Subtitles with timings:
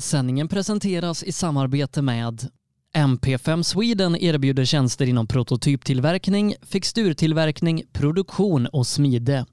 [0.00, 2.48] Sändningen presenteras i samarbete med
[2.96, 9.46] MP5 Sweden erbjuder tjänster inom prototyptillverkning, fixturtillverkning, produktion och smide.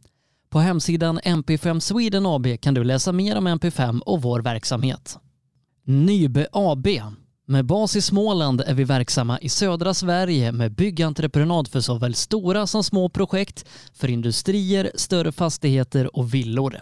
[0.49, 5.17] På hemsidan MP5 Sweden AB kan du läsa mer om MP5 och vår verksamhet.
[5.85, 6.87] Nybe AB.
[7.47, 12.67] Med bas i Småland är vi verksamma i södra Sverige med byggentreprenad för såväl stora
[12.67, 16.81] som små projekt, för industrier, större fastigheter och villor.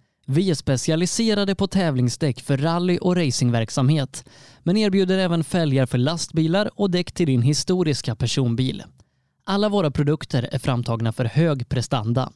[0.33, 4.25] Vi är specialiserade på tävlingsdäck för rally och racingverksamhet,
[4.63, 8.83] men erbjuder även fälgar för lastbilar och däck till din historiska personbil.
[9.45, 12.31] Alla våra produkter är framtagna för hög prestanda.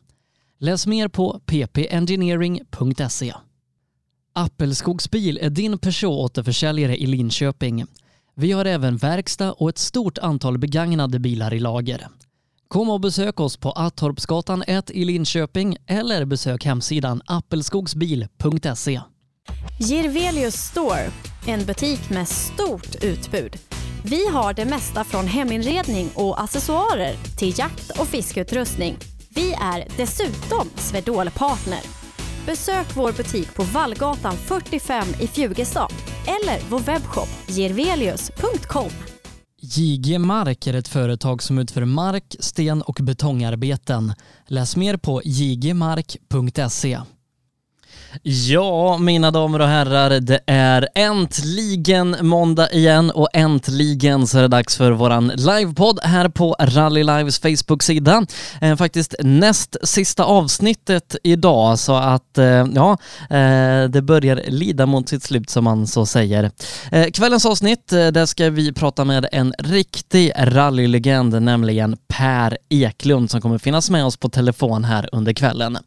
[0.59, 3.33] Läs mer på ppengineering.se.
[4.33, 7.85] Appelskogsbil är din Peugeot-återförsäljare i Linköping.
[8.35, 12.07] Vi har även verkstad och ett stort antal begagnade bilar i lager.
[12.67, 19.01] Kom och besök oss på Attorpsgatan 1 i Linköping eller besök hemsidan appelskogsbil.se.
[19.79, 21.11] Girvelius Store,
[21.47, 23.57] en butik med stort utbud.
[24.03, 28.97] Vi har det mesta från heminredning och accessoarer till jakt och fiskeutrustning.
[29.29, 31.81] Vi är dessutom Swedol-partner.
[32.45, 35.93] Besök vår butik på Vallgatan 45 i Fjugestad
[36.27, 38.89] eller vår webbshop girvelius.com.
[39.67, 44.13] JG Mark är ett företag som utför mark-, sten och betongarbeten.
[44.47, 46.99] Läs mer på jgmark.se.
[48.23, 54.47] Ja, mina damer och herrar, det är äntligen måndag igen och äntligen så är det
[54.47, 58.25] dags för våran livepodd här på Rally Lives Facebook-sida.
[58.61, 62.97] Eh, faktiskt näst sista avsnittet idag så att eh, ja,
[63.29, 66.51] eh, det börjar lida mot sitt slut som man så säger.
[66.91, 73.31] Eh, kvällens avsnitt, eh, där ska vi prata med en riktig rallylegend, nämligen Per Eklund
[73.31, 75.77] som kommer finnas med oss på telefon här under kvällen.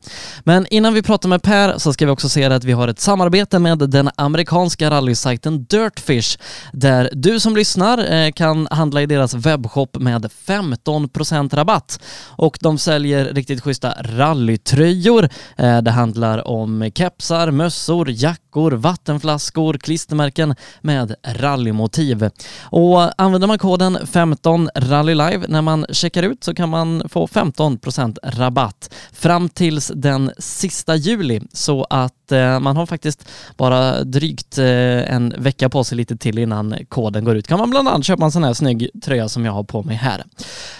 [0.44, 3.00] Men innan vi pratar med Per så ska vi också säga att vi har ett
[3.00, 6.38] samarbete med den amerikanska rallysajten Dirtfish
[6.72, 12.78] där du som lyssnar eh, kan handla i deras webbshop med 15% rabatt och de
[12.78, 15.28] säljer riktigt schyssta rallytröjor.
[15.56, 22.30] Eh, det handlar om kepsar, mössor, jackor, vattenflaskor, klistermärken med rallymotiv.
[22.62, 28.18] Och använder man koden 15 rallylive när man checkar ut så kan man få 15%
[28.22, 35.14] rabatt fram tills den sista juli så att eh, man har faktiskt bara drygt eh,
[35.14, 37.48] en vecka på sig lite till innan koden går ut.
[37.48, 39.96] Kan man bland annat köpa en sån här snygg tröja som jag har på mig
[39.96, 40.24] här.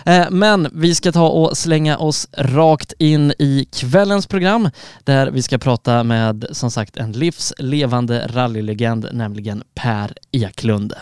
[0.04, 4.70] Eh, men vi ska ta och slänga oss rakt in i kvällens program
[5.04, 10.94] där vi ska prata med som sagt en livslevande rallylegend, nämligen Per Eklund.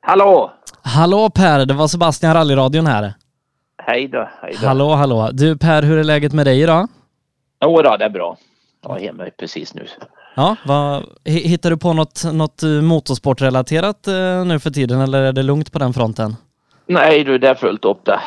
[0.00, 0.52] Hallå!
[0.82, 3.14] Hallå Per, det var Sebastian Rallyradion här.
[3.82, 4.66] Hej då, hej då.
[4.66, 5.30] Hallå, hallå.
[5.32, 6.88] Du Per, hur är läget med dig idag?
[7.64, 8.36] Jo då, det är bra.
[8.82, 9.86] Jag är hemma precis nu.
[10.36, 15.22] Ja, vad, hi- hittar du på något, något eh, motorsportrelaterat eh, nu för tiden eller
[15.22, 16.36] är det lugnt på den fronten?
[16.86, 18.20] Nej du, det är fullt upp det.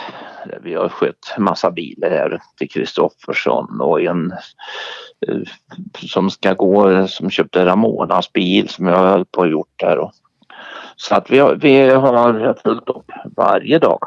[0.64, 4.32] Vi har skött massa bilar här till Kristoffersson och en
[5.28, 5.38] eh,
[6.08, 10.12] som ska gå, som köpte Ramonas bil som jag höll på och gjort där.
[10.96, 14.00] Så att vi har, vi har fullt upp varje dag.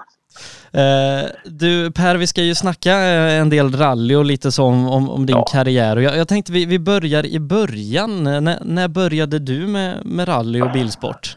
[0.75, 4.88] Eh, du Per, vi ska ju snacka eh, en del rally och lite så om,
[4.88, 5.43] om, om din Ja.
[5.53, 8.26] karriär och jag, jag tänkte vi, vi börjar i början.
[8.26, 11.37] Eh, När, började du med, med rally och bilsport?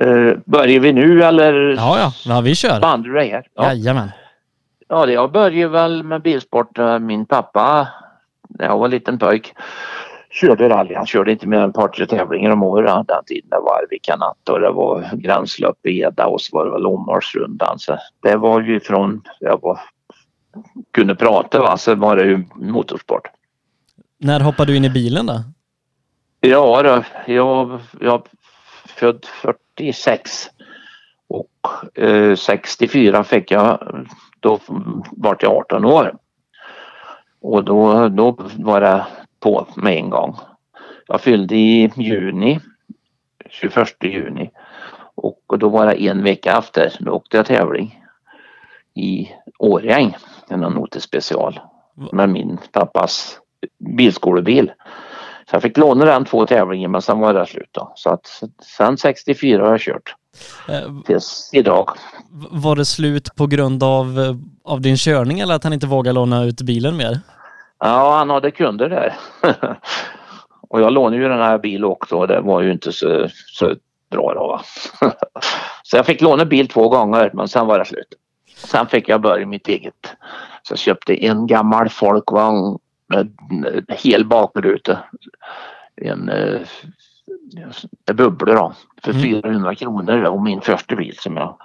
[0.00, 2.80] Eh, börjar vi nu eller Ja, ja, ja vi kör.
[3.30, 3.46] här?
[3.54, 3.64] Ja.
[3.64, 4.10] Jajamän.
[4.88, 6.78] Ja, jag började väl med bilsport.
[7.00, 7.88] Min pappa,
[8.48, 9.54] när jag var liten pojk,
[10.30, 10.94] körde rally.
[10.94, 13.50] Han körde inte mer än ett par tre tävlingar om året den tiden.
[13.50, 16.86] Det var Arvika natt och det var gränslopp i Eda och så var det väl
[16.86, 17.78] Åmålsrundan.
[17.78, 19.80] Så det var ju från jag var,
[20.92, 23.28] kunde prata va, så var det ju motorsport.
[24.18, 25.42] När hoppade du in i bilen då?
[26.40, 28.22] Ja, då, jag, jag
[28.86, 30.50] född 46
[31.28, 33.78] Och eh, 64 fick jag,
[34.40, 34.58] då
[35.10, 36.14] var jag 18 år.
[37.40, 39.06] Och då, då var det
[39.40, 40.36] på med en gång.
[41.06, 42.60] Jag fyllde i juni,
[43.50, 44.50] 21 juni.
[45.14, 48.04] Och då var det en vecka efter, då åkte jag tävling
[48.94, 49.28] i
[49.58, 50.16] Årjäng,
[50.48, 51.60] en Note special
[52.12, 53.38] med min pappas
[53.96, 54.72] bilskolebil.
[55.50, 57.92] Så jag fick låna den två tävlingar men sen var det slut då.
[57.94, 58.42] Så att
[58.76, 60.14] sen 64 har jag kört.
[60.68, 61.90] Eh, Tills idag.
[62.50, 64.34] Var det slut på grund av, eh,
[64.64, 67.20] av din körning eller att han inte vågade låna ut bilen mer?
[67.80, 69.14] Ja, han hade kunder där.
[70.68, 73.74] och jag lånade ju den här bilen också och det var ju inte så, så
[74.10, 74.46] bra då.
[74.46, 74.62] Va?
[75.82, 78.14] så jag fick låna bil två gånger men sen var det slut.
[78.54, 80.16] Sen fick jag börja mitt eget.
[80.62, 83.34] Så jag köpte en gammal folkvagn med
[83.88, 84.98] hel bakruta.
[85.96, 86.64] En, en
[88.08, 88.72] eh, bubblor då,
[89.02, 89.74] för 400 mm.
[89.74, 91.56] kronor och min första bil som jag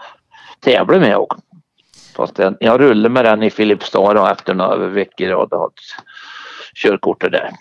[0.60, 1.42] tävlade med också.
[2.16, 5.74] Fast jag, jag rullade med den i Filipstad och efter några veckor och hade
[6.76, 7.52] körkortet där.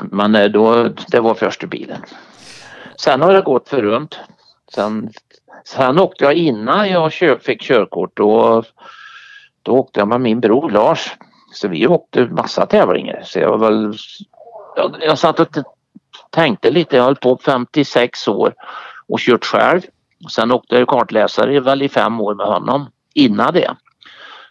[0.00, 2.02] Men eh, då, det var första bilen.
[2.96, 4.18] Sen har det gått för runt.
[4.74, 5.10] Sen,
[5.64, 8.62] sen åkte jag innan jag kö, fick körkort då,
[9.62, 11.16] då åkte jag med min bror Lars.
[11.52, 13.22] Så vi åkte massa tävlingar.
[13.24, 13.94] Så jag var väl,
[14.76, 15.48] jag, jag satt och
[16.30, 18.54] tänkte lite, jag höll på 56 år
[19.08, 19.80] och kört själv.
[20.30, 22.86] Sen åkte jag kartläsare väl i fem år med honom
[23.16, 23.76] innan det.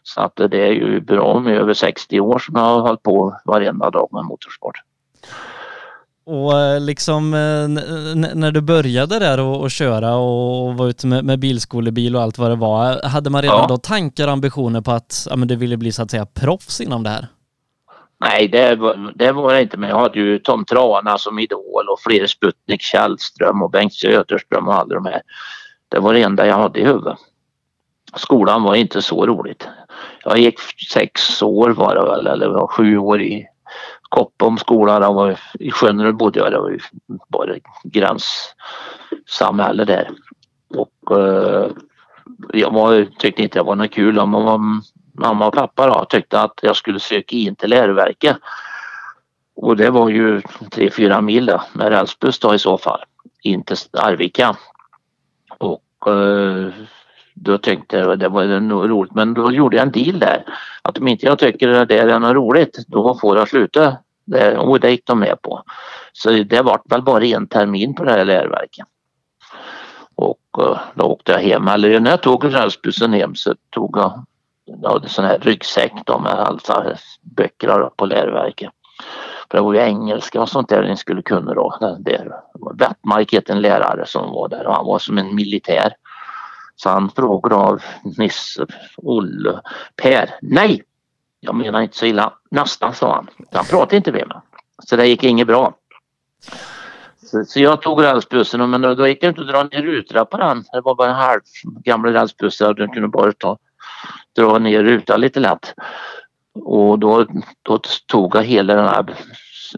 [0.03, 3.39] Så att det är ju bra med över 60 år som jag har hållit på
[3.45, 4.75] varenda dag med motorsport.
[6.25, 7.67] Och eh, liksom eh,
[8.35, 12.37] när du började där och, och köra och var ute med, med, bilskolebil och allt
[12.37, 13.67] vad det var, hade man redan ja.
[13.67, 16.81] då tankar och ambitioner på att ja, men du ville bli så att säga proffs
[16.81, 17.27] inom det här?
[18.19, 19.77] Nej, det var, det var det inte.
[19.77, 24.67] Men jag hade ju Tom Trana som idol och fler Sputnik Källström och Bengt Söderström
[24.67, 25.21] och alla de här.
[25.89, 27.17] Det var det enda jag hade i huvudet.
[28.15, 29.67] Skolan var inte så roligt.
[30.23, 30.59] Jag gick
[30.93, 33.47] sex år var det väl, eller var sju år i
[34.09, 34.99] Koppom skola.
[34.99, 36.51] Där var, I Sjönerud bodde jag.
[36.51, 36.79] Det var ju
[37.29, 40.09] bara gränssamhälle där.
[40.69, 41.67] Och eh,
[42.53, 44.15] jag var, tyckte inte det var något kul.
[44.15, 44.81] Mamma,
[45.13, 48.37] mamma och pappa då, tyckte att jag skulle söka in till läroverket.
[49.55, 50.41] Och det var ju
[50.71, 53.03] tre fyra mil då, med rälsbuss då i så fall
[53.41, 54.55] in till Arvika.
[55.57, 56.73] Och eh,
[57.35, 60.43] då tyckte jag det var nog roligt men då gjorde jag en deal där.
[60.81, 63.97] Att om inte jag tycker det där är något roligt då får jag sluta.
[64.25, 65.63] Det, och det gick de med på.
[66.13, 68.85] Så det var väl bara en termin på det här läroverket.
[70.15, 71.67] Och eh, då åkte jag hem.
[71.67, 74.25] Eller när jag tog rälsbussen hem så tog jag,
[74.65, 78.69] jag hade sån här ryggsäck då med alla böcker på läroverket.
[79.51, 81.95] För det var ju engelska och sånt där ni skulle kunna då.
[82.79, 85.93] Wettmark hette en lärare som var där och han var som en militär.
[86.75, 87.81] Så han frågade av
[88.17, 88.65] Nisse,
[88.97, 89.61] Olle,
[89.95, 90.35] Per.
[90.41, 90.83] Nej,
[91.39, 92.33] jag menar inte så illa.
[92.51, 93.27] Nästan sa han.
[93.51, 94.37] Han pratade inte med mig.
[94.83, 95.73] Så det gick inget bra.
[97.17, 100.25] Så, så jag tog rälsbussen men då, då gick det inte att dra ner rutorna
[100.25, 100.63] på den.
[100.71, 101.41] Det var bara en halv
[101.83, 103.57] gammal rälsbuss och den kunde bara ta,
[104.35, 105.73] dra ner rutan lite lätt.
[106.53, 107.25] Och då,
[107.61, 109.15] då tog jag hela den här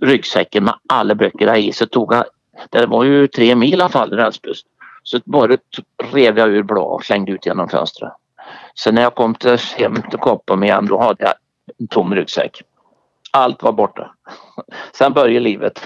[0.02, 2.26] ryggsäcken med alla böckerna i så tog jag,
[2.70, 4.64] det var ju tre mil i alla fall rälsbuss.
[5.08, 5.58] Så bara
[6.14, 8.14] rev jag ur blad och slängde ut genom fönstret.
[8.80, 11.34] Sen när jag kom till, hem till Koppom igen då hade jag
[11.80, 12.62] en tom ryggsäck.
[13.32, 14.12] Allt var borta.
[14.98, 15.80] Sen började livet.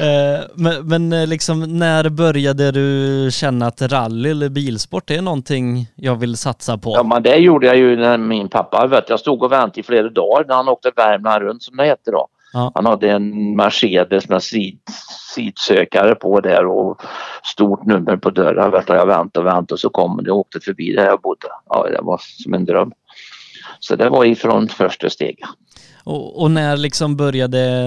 [0.00, 5.86] Eh, men, men eh, liksom när började du känna att rally eller bilsport är någonting
[5.94, 6.92] jag vill satsa på?
[6.96, 9.82] Ja men det gjorde jag ju när min pappa, vet, jag stod och väntade i
[9.82, 12.28] flera dagar när han åkte Värmland runt som det heter då.
[12.52, 12.72] Ja.
[12.74, 14.78] Han hade en Mercedes med sid,
[15.34, 17.02] sidsökare på där och
[17.44, 18.70] stort nummer på dörren.
[18.70, 21.48] Vet, jag väntade och väntade och så kom det och åkte förbi där jag bodde.
[21.68, 22.92] Ja, det var som en dröm.
[23.80, 25.48] Så det var ifrån första steget.
[26.04, 27.82] Och, och, när liksom började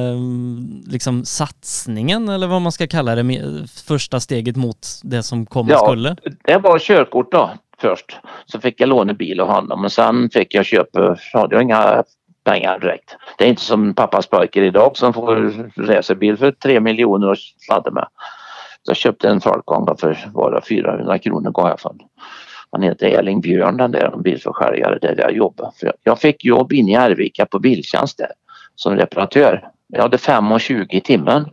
[0.88, 5.80] liksom satsningen eller vad man ska kalla det, första steget mot det som komma ja,
[5.80, 6.15] skulle?
[6.44, 8.18] Det var körkort då först.
[8.46, 12.03] Så fick jag låna bil av honom men sen fick jag köpa, hade jag inga
[12.44, 13.16] pengar direkt.
[13.38, 15.54] Det är inte som pappas pojkar idag som får
[15.88, 18.08] racerbil för tre miljoner och sladda med.
[18.84, 21.92] Så jag köpte en Falcon för bara 400 kronor gav jag för
[22.72, 25.72] Han heter Erling Björn den där bilförsäljare där jag jobbade.
[25.80, 28.32] För jag fick jobb inne i Arvika på Biltjänst där
[28.76, 29.70] som reparatör.
[29.88, 31.50] Jag hade 5,20 i timmen.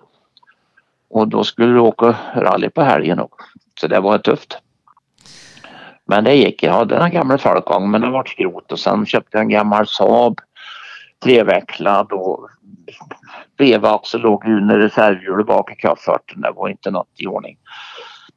[1.10, 3.46] Och då skulle du åka rally på helgen också.
[3.80, 4.58] Så det var tufft.
[6.06, 6.62] Men det gick.
[6.62, 9.86] Jag hade den gamla Falcon men den var skrot och sen köpte jag en gammal
[9.86, 10.40] Saab
[11.24, 12.48] trevecklad och
[13.58, 16.40] vevaxel låg under reservhjulet bak i kofferten.
[16.40, 17.58] Det var inte något i ordning.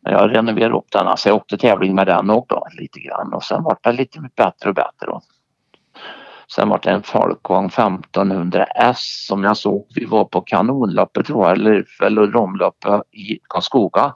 [0.01, 3.43] Men Jag renoverade upp den, alltså jag åkte tävling med den också lite grann och
[3.43, 5.07] sen var det lite bättre och bättre.
[5.07, 5.21] Då.
[6.55, 9.87] Sen var det en Folkvagn 1500 S som jag såg.
[9.95, 14.15] Vi var på kanonloppet tror jag, eller, eller romloppet i Karlskoga.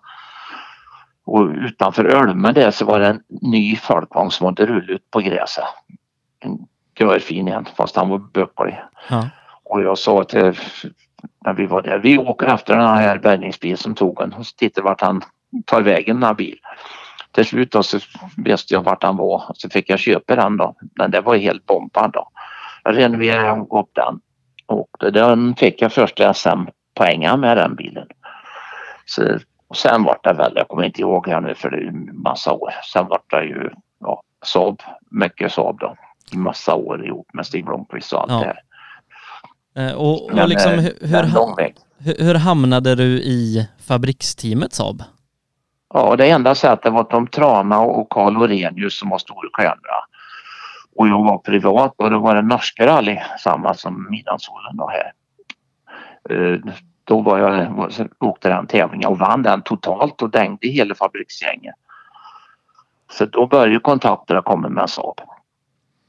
[1.26, 5.20] Och utanför Ölme där så var det en ny folkvagn som hade rullat ut på
[5.20, 5.64] gräset.
[7.00, 8.82] En görfin igen fast han var böcklig.
[9.10, 9.30] Ja.
[9.64, 10.54] Och jag sa till
[11.46, 14.56] när vi var där, vi åker efter den här bärgningsbilen som tog en och så
[14.56, 15.22] tittar vart han
[15.66, 16.60] tar vägen den här bil.
[17.32, 18.00] Till slut då så
[18.38, 20.76] visste jag vart han var så fick jag köpa den då.
[20.96, 22.28] Men det var helt bombad då.
[22.84, 24.20] Jag renoverade upp den
[24.66, 28.08] och den fick jag första SM-poängen med den bilen.
[29.06, 31.82] Så, och sen var det väl, jag kommer inte ihåg här nu för det är
[31.82, 32.72] ju massa år.
[32.94, 35.96] Sen var det ju ja, Saab, mycket Saab då.
[36.34, 38.40] Massa år ihop med Stig Blomqvist och allt Ja.
[38.40, 39.90] det här.
[39.90, 40.94] Eh, Och, och Men, liksom, eh, hur,
[42.00, 45.04] hur, hur, hamnade du i fabriksteamet Saab?
[45.94, 50.06] Ja, det enda sättet var Tom Trana och Carl Orenius som var stora stjärnorna.
[50.96, 55.12] Och jag var privat och då var det norska rally, samma som Midnattssolen då här.
[56.30, 56.60] Eh,
[57.08, 61.76] Då var jag, åkte den tävlingen och vann den totalt och dängde hela fabriksgänget.
[63.12, 65.22] Så då började kontakterna komma med Saab.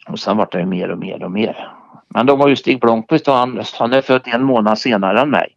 [0.08, 1.72] Och sen var det ju mer och mer och mer.
[2.08, 5.30] Men då var ju Stig Blomqvist och han, han är född en månad senare än
[5.30, 5.56] mig.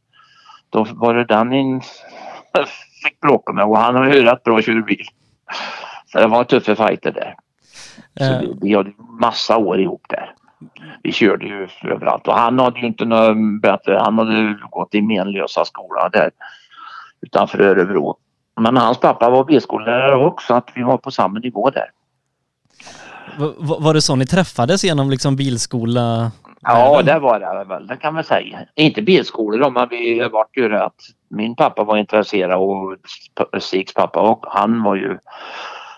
[0.69, 1.81] Då var det den in,
[3.03, 4.85] fick bråka med och han har ju rätt bra kört
[6.05, 7.35] Så det var tuffa fighter där.
[8.17, 10.33] Så Eh, vi, vi hade massa år ihop där.
[11.03, 13.97] Vi körde ju överallt och han hade ju inte något bättre.
[13.97, 16.31] Han hade gått i Menlösa skola där
[17.21, 18.17] utanför Örebro.
[18.61, 21.91] Men hans pappa var B-skollärare också så att vi var på samma nivå där.
[23.79, 26.31] Var det så ni träffades genom liksom bilskola?
[26.61, 27.87] Ja, det var det väl.
[27.87, 28.59] Det kan man säga.
[28.75, 30.93] Inte bilskolor då, men vi vart ju rätt.
[31.29, 32.95] Min pappa var intresserad och
[33.61, 35.17] Stigs pappa och han var ju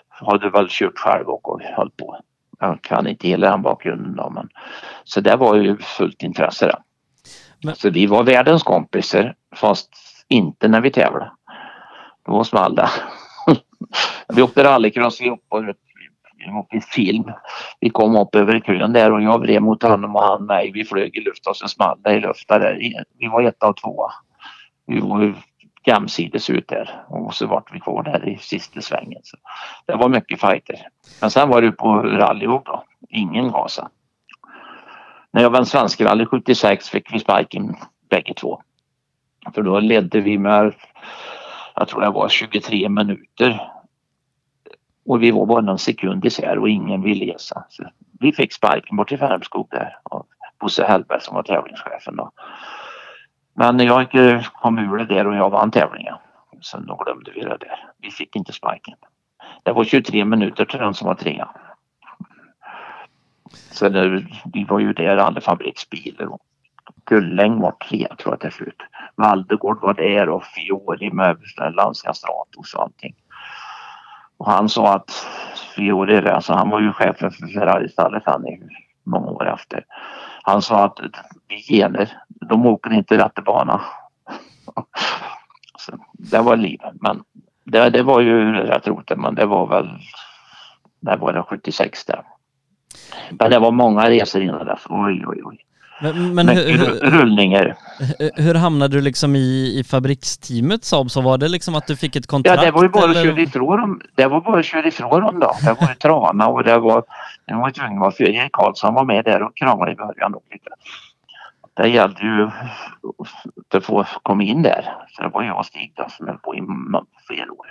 [0.10, 2.18] hade väl kört själv och höll på.
[2.60, 4.50] Jag kan inte hela den bakgrunden då, men
[5.04, 6.78] så det var ju fullt intresse där.
[7.64, 9.90] Men- Så vi var världens kompisar fast
[10.28, 11.32] inte när vi tävlade.
[12.26, 12.90] Då small det.
[14.34, 15.74] vi åkte rallycross, vi åkte
[16.70, 17.32] vi i film.
[17.80, 20.72] Vi kom upp över kön där och jag vred mot honom och han mig.
[20.72, 23.04] Vi flög i luften och så small det i luften där.
[23.20, 24.10] Vi var ett av två.
[24.88, 25.34] Vi var
[25.86, 29.22] jämsides ut där och så vart vi kvar där i sista svängen.
[29.24, 29.38] Så
[29.86, 30.88] det var mycket fighter.
[31.22, 32.84] Men sen var det på rallyåk då.
[33.10, 33.90] Ingen gasa.
[35.32, 37.76] När jag vann svensk rally 76 fick vi sparken
[38.10, 38.62] bägge två.
[39.56, 40.74] För då ledde vi med,
[41.76, 43.71] jag tror det var 23 minuter.
[45.06, 47.64] Och vi var bara någon sekund isär och ingen ville resa.
[47.70, 47.84] Så
[48.20, 49.98] vi fick sparken bort till Värmskog där.
[50.04, 50.26] av
[50.60, 52.32] Bosse Hellberg som var tävlingschefen då.
[53.54, 56.16] Men jag eh, kom ur det där och jag vann tävlingen.
[56.62, 57.92] Sen då glömde vi det där.
[57.98, 58.98] Vi fick inte sparken.
[59.64, 61.50] Det var 23 minuter till den som var trea.
[63.72, 66.26] Så det, vi var ju där alla fabriksbilar.
[66.26, 66.42] och
[67.06, 68.82] Gulläng var trea tror jag till slut.
[69.16, 71.38] Valdegård var där och Fiori med
[71.76, 73.16] Lancia och allting.
[74.42, 75.12] Och han sa att
[75.76, 78.62] Fiore, det, alltså han var ju chefen för Ferrari-stallet han i
[79.04, 79.86] många år efter.
[80.44, 81.00] Han sa att
[81.48, 83.82] vi gener, de åker inte rätt bana.
[85.78, 86.94] Så det var livet.
[87.02, 87.24] Men
[87.64, 89.18] det, det var ju rätt roligt.
[89.18, 89.90] Men det var väl,
[91.00, 92.24] när var det 76 där.
[93.30, 94.86] Men det var många resor innan dess.
[94.90, 95.66] Oj, oj, oj.
[96.02, 97.76] Men, men hur, Mycket hur, rullningar.
[98.36, 101.12] hur hamnade du liksom i, i fabriksteamet Saab?
[101.12, 102.62] Så var det liksom att du fick ett Ja, kontrakt?
[102.62, 104.02] det var ju bara att köra ifrån dem.
[104.16, 105.56] Det var bara att köra ifrån dem då.
[105.64, 107.04] Det var ju Trana och det var,
[107.48, 110.32] det var tvungen att vara för Erik Karlsson var med där och kramade i början
[110.32, 110.70] då lite.
[111.74, 112.50] Det gällde ju
[113.78, 114.86] att få komma in där.
[115.12, 116.60] Så det var jag och Stig då som höll på i
[117.28, 117.66] flera år.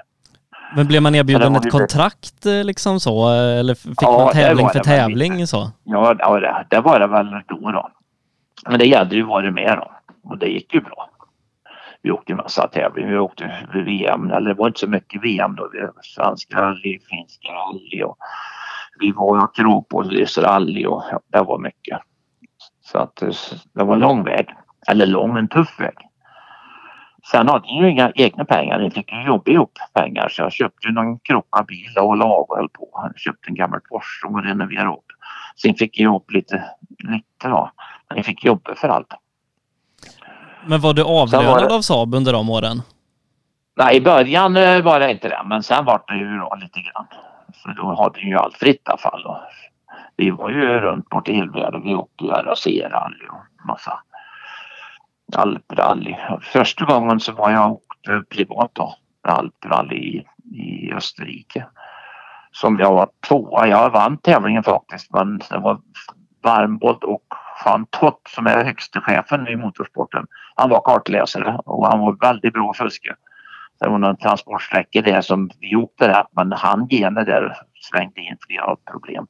[0.76, 3.28] Men blev man Ja, erbjuden ett kontrakt eh, liksom så?
[3.30, 5.70] Eller fick Ja, man tävling för tävling så?
[5.84, 7.88] Ja, ja det, det var det väl då då.
[8.68, 9.90] Men det gällde ju att vara med då.
[10.22, 11.10] Och det gick ju bra.
[12.02, 13.10] Vi åkte en massa tävlingar.
[13.10, 15.70] Vi åkte VM, eller det var inte så mycket VM då.
[15.72, 18.16] Vi svenska rally, finska rally och
[19.00, 21.98] vi var i Akropolis rally och ja, det var mycket.
[22.80, 23.16] Så att
[23.74, 24.46] det var en lång väg.
[24.88, 25.96] Eller lång, en tuff väg.
[27.30, 28.80] Sen hade jag ju inga egna pengar.
[28.80, 32.50] Jag fick ju jobba ihop pengar så jag köpte ju någon krockad bil och lag
[32.50, 32.88] och höll på.
[32.92, 35.04] Jag köpte en gammal Porsche och renoverade upp.
[35.56, 36.64] Sen fick jag ihop lite,
[36.98, 37.70] lite då.
[38.10, 39.08] Men jag fick jobba för allt.
[40.66, 42.82] Men var du avlönad det- av Saab under de åren?
[43.76, 46.80] Nej, i början eh, var det inte det, men sen var det ju då lite
[46.80, 47.06] grann.
[47.62, 49.26] För då hade ju allt fritt i alla fall.
[49.26, 49.36] Och
[50.16, 51.82] vi var ju runt bort i världen.
[51.84, 53.98] Vi åkte ju RAC-rally och massa
[55.36, 56.16] alprally.
[56.40, 58.94] Första gången så var jag åkte privat då.
[59.28, 61.66] Alprally i i Österrike.
[62.52, 63.66] Som jag var tvåa.
[63.68, 65.80] Jag vann tävlingen faktiskt men det var
[66.42, 67.22] Varmbold och
[67.64, 70.26] Jean Tott som är högste chefen i motorsporten.
[70.54, 73.14] Han var kartläsare och han var väldigt bra fuske.
[73.80, 77.56] Det var någon transportsträcka där som vi åkte rätt men han gene där
[77.90, 79.26] svängde in flera problem.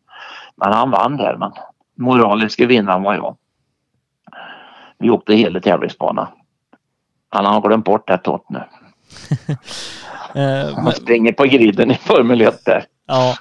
[0.57, 1.53] Men han vann där men
[1.99, 3.37] moraliska vinnaren var jag.
[4.99, 6.27] Vi åkte hela tävlingsbanan.
[7.29, 8.63] Han har glömt bort det Tott nu.
[10.35, 12.85] Eh, Han springer på griden i Formel 1 där.
[13.07, 13.35] ja.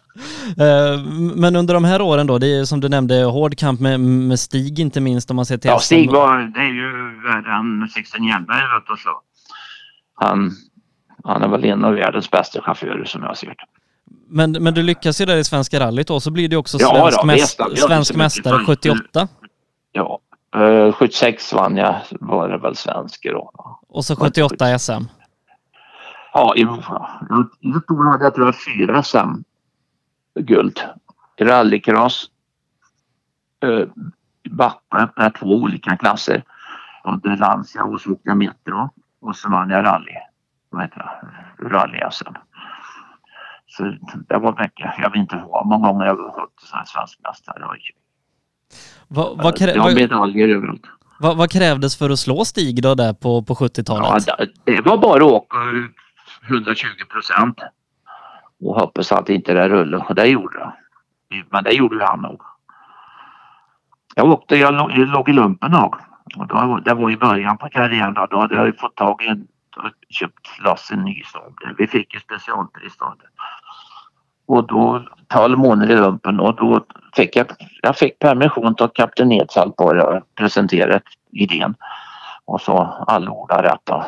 [0.58, 1.04] Eh,
[1.36, 4.40] men under de här åren då, det är som du nämnde hård kamp med, med
[4.40, 5.86] Stig inte minst om man ser till Ja, SM.
[5.86, 9.10] Stig var, det är ju värre än Sixten Hjelmberg vet du så.
[10.16, 10.52] Han,
[11.24, 13.50] han är väl en av världens bästa chaufförer som jag har sett.
[14.32, 16.90] Men, men du lyckas ju där i Svenska rallyt då, så blir det också Ja
[16.90, 19.28] svensk, då, mäst, jag svensk mästare mycket fram- 78
[19.92, 20.20] Ja,
[20.56, 23.52] eh, 76 vann jag, var det väl svenska då.
[23.90, 24.92] och så 78 i SM.
[26.34, 27.10] Ja, Europa.
[27.60, 29.46] Jag tror jag hade jag tror jag fyra SM-guld.
[31.38, 32.30] I rallycross,
[33.64, 33.88] eh,
[34.50, 36.44] backa med två olika klasser.
[37.04, 38.90] Under Lancia och jag Metro
[39.22, 40.12] och så vann jag rally.
[40.70, 41.70] Vad heter det?
[41.70, 42.34] Rally-SM.
[43.68, 43.84] Så
[44.30, 44.94] det var mycket.
[44.98, 47.64] Jag vet inte hur många gånger jag har gått som svensk mästare.
[49.08, 50.82] Vad, vad, krä, Jag har medaljer överallt.
[51.20, 54.26] vad, vad krävdes för att slå Stig då där på, på Ja, 70-talet?
[54.66, 55.58] det- det var bara att åka
[56.48, 57.60] 120 procent
[58.62, 60.74] och hoppas att inte det rullade och det gjorde det.
[61.50, 62.42] Men det gjorde ju han nog.
[64.16, 65.94] Jag åkte, jag låg, jag låg i lumpen då.
[66.38, 69.24] Och då, det var i början på karriären då, då hade jag ju fått tag
[69.24, 69.48] i en,
[70.10, 71.54] köpt loss en ny Saab.
[71.78, 73.22] Vi fick ju specialtillstånd.
[74.46, 76.86] Och då 12 månader i lumpen och då
[77.16, 77.46] fick jag,
[77.82, 81.02] jag fick permission till kapten Edsall på det presenterade
[81.32, 81.76] idén.
[82.46, 84.06] Och så allordade detta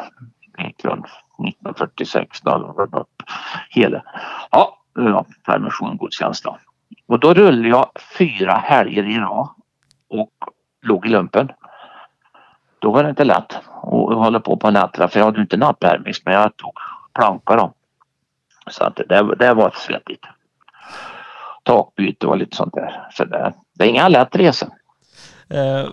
[0.58, 1.06] Eklund
[1.48, 3.24] 1946 då hade de varit upp
[3.70, 4.04] hela.
[4.52, 6.58] Ja, eh, ja permission godkänns då.
[7.08, 9.50] Och då rullade jag fyra helger i rad
[10.10, 10.32] och
[10.82, 11.52] låg i lumpen.
[12.80, 16.26] Då var det inte lätt att hålla på på nätterna för jag hade inte nattpermis
[16.26, 16.74] men jag tog
[17.14, 17.74] planka då.
[18.70, 20.26] Så att det, det var svettigt.
[21.64, 23.08] Takbyte och lite sånt där.
[23.12, 24.70] Så det, det är inga lätt resor.
[25.54, 25.90] Eh,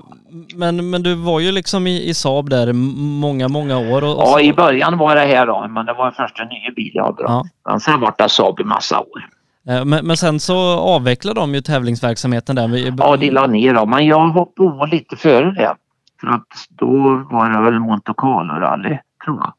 [0.56, 2.72] men, men du var ju liksom i, i Saab där
[3.20, 4.04] många, många år.
[4.04, 6.44] Och, och Ja, så, i början var det här då, men det var den första
[6.44, 7.22] nya bil jag hade.
[7.22, 7.44] Ja.
[7.68, 9.28] Men sen var det Saab i massa år.
[9.68, 12.94] eh, men, men sen så avvecklade de ju tävlingsverksamheten där.
[12.98, 15.74] Ja, de la ner då, men jag hoppade på lite före det.
[16.20, 16.86] För att då
[17.30, 19.52] var det väl Monte Carlo rally, tror jag.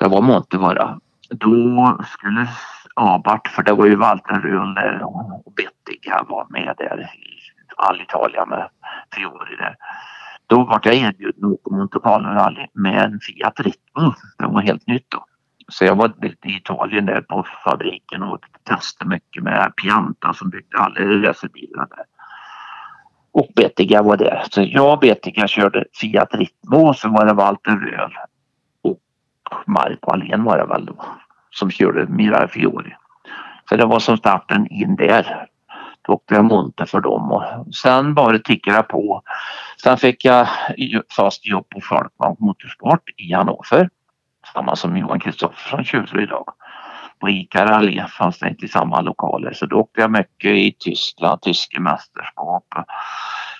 [0.00, 0.98] Det var Monte bara.
[1.30, 2.48] Då skulle
[2.94, 7.35] Abart, för det var ju Walter Röhl och Bettiga var med där i
[7.76, 8.68] Alitalia med
[9.14, 9.76] Fiori där.
[10.46, 14.14] Då var jag erbjuden att åka Monte Carlo rally med en Fiat Ritmo.
[14.38, 15.24] Det var helt nytt då.
[15.68, 20.78] Så jag var i Italien där på fabriken och testade mycket med Pianta som byggde
[20.78, 22.04] alla racerbilar där.
[23.32, 24.44] Och Bettiga var där.
[24.50, 28.14] Så jag och Bettiga körde Fiat Ritmo och så var det Walter Röhl
[28.82, 29.00] och
[29.66, 31.04] Marco Allén var det väl då
[31.50, 32.94] som körde Mira Fiori.
[33.68, 35.46] Så det var som starten in där.
[36.06, 39.22] Då åkte jag monter för dem och sen bara tickade på.
[39.82, 40.48] Sen fick jag
[41.16, 43.90] fast jobb på Falkman Motorsport i Hannover.
[44.52, 46.46] Samma som Johan Kristoffersson kör idag.
[47.18, 50.76] På ICA Rally fanns det inte i samma lokaler så då åkte jag mycket i
[50.78, 52.64] Tyskland, tyska mästerskap.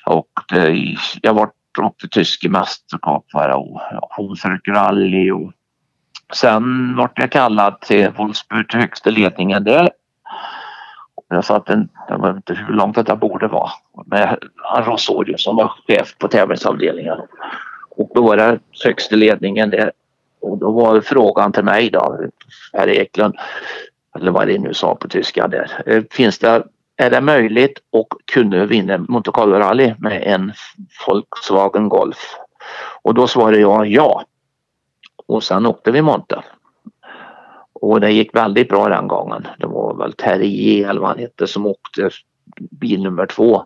[0.06, 4.00] Och det, jag var, åkte tyska mästerskap förra året.
[4.18, 5.52] Hunsrück Rally och
[6.34, 9.90] sen vart jag kallad till Wolfsburg till högsta ledningen där.
[11.28, 13.70] Jag satt en, jag vet inte hur långt detta borde vara,
[14.06, 17.18] Men han Rosorio som var chef på tävlingsavdelningen.
[17.90, 19.92] Och då var det högsta ledningen där.
[20.40, 22.18] Och då var frågan till mig då,
[22.72, 23.34] herr Eklund,
[24.16, 25.82] eller vad det nu sa på tyska där.
[25.86, 26.64] Eh, finns det,
[26.96, 30.52] är det möjligt och kunde vinna Monte Carlo Rally med en
[31.06, 32.36] Volkswagen Golf?
[33.02, 34.24] Och då svarade jag ja.
[35.26, 36.42] Och sen åkte vi Monte.
[37.80, 39.46] Och det gick väldigt bra den gången.
[39.58, 42.10] Det var väl Terrier eller vad han hette som åkte
[42.70, 43.64] bil nummer två.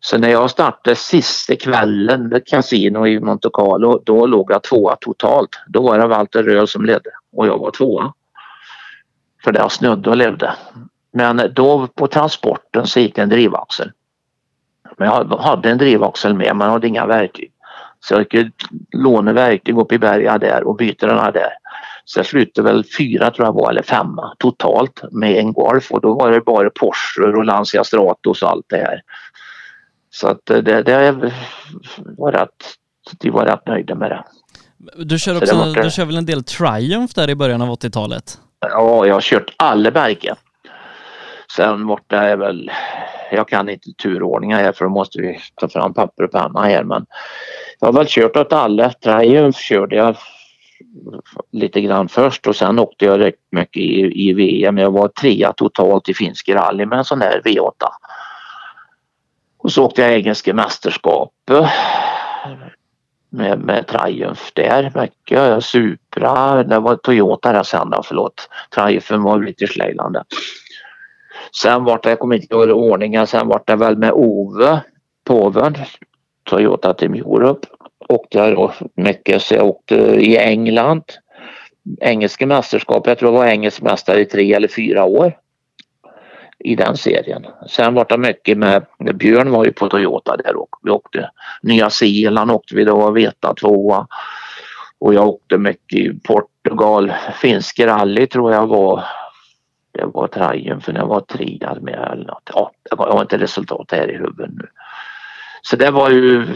[0.00, 4.96] Så när jag startade sista kvällen med Casino i Monte Carlo då låg jag tvåa
[5.00, 5.50] totalt.
[5.68, 8.12] Då var det Walter Röhl som ledde och jag var tvåa.
[9.44, 10.52] För det snödde och levde.
[11.12, 13.92] Men då på transporten så gick det en drivaxel.
[14.96, 17.52] Men jag hade en drivaxel med men jag hade inga verktyg.
[18.00, 18.50] Så jag kunde
[18.92, 21.52] låna verktyg upp i bergen där och byta den här där.
[22.04, 26.00] Så jag slutade väl fyra tror jag var eller femma totalt med en Golf och
[26.00, 29.00] då var det bara Porsche och Lancia Stratos och allt det här.
[30.10, 31.32] Så att det, det
[32.18, 32.74] var rätt,
[33.20, 34.24] de var rätt nöjda med det.
[34.96, 35.82] Du kör, Så också, det det.
[35.82, 38.38] du kör väl en del Triumph där i början av 80-talet?
[38.60, 40.36] Ja, jag har kört alla bergen.
[41.56, 42.70] Sen borta är väl,
[43.32, 46.84] jag kan inte turordningar här för då måste vi ta fram papper och penna här
[46.84, 47.06] men
[47.80, 48.90] jag har väl kört åt alla.
[48.90, 50.16] Triumph körde jag
[51.50, 54.78] lite grann först och sen åkte jag rätt mycket i, i VM.
[54.78, 57.72] Jag var trea totalt i finsk rally med en sån här V8.
[59.58, 61.70] Och så åkte jag engelska mästerskapet
[63.30, 65.64] med, med Triumph där mycket.
[65.64, 68.48] Supra, det var Toyota där sen då, förlåt.
[68.74, 70.16] Triumphen var British Leyland.
[71.62, 74.80] Sen vart det, jag kommer inte ihåg ordningen, sen vart det väl med Ove,
[75.24, 75.74] påven,
[76.44, 77.68] Toyota Team Europe.
[78.08, 81.02] Åkte jag då mycket så jag åkte i England.
[82.00, 85.32] Engelska mästerskap, jag tror jag var engelsk mästare i tre eller fyra år
[86.58, 87.46] i den serien.
[87.68, 91.30] Sen var det mycket med, Björn var ju på Toyota där och vi åkte
[91.62, 94.06] Nya Zeeland åkte vi då, Veta tvåa.
[94.98, 99.04] Och jag åkte mycket i Portugal, finsk rally tror jag var
[99.92, 102.50] det var Triumph när jag var trea med eller något.
[102.54, 104.66] Ja, jag har inte resultat här i huvudet nu.
[105.62, 106.46] Så det var ju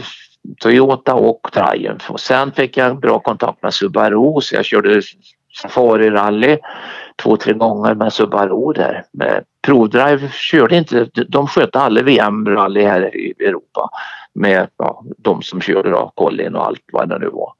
[0.59, 5.01] Toyota och Triumph och sen fick jag bra kontakt med Subaru så jag körde
[5.61, 6.57] Safari rally
[7.15, 9.05] två, tre gånger med Subaru där.
[9.11, 13.89] Med Prodrive körde inte, de skötte alla VM-rally här i Europa
[14.33, 17.53] med ja, de som körde då, Colin och allt vad det nu var.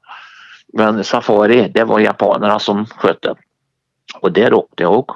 [0.72, 3.34] Men Safari, det var japanerna som skötte.
[4.20, 5.12] Och där åkte jag och,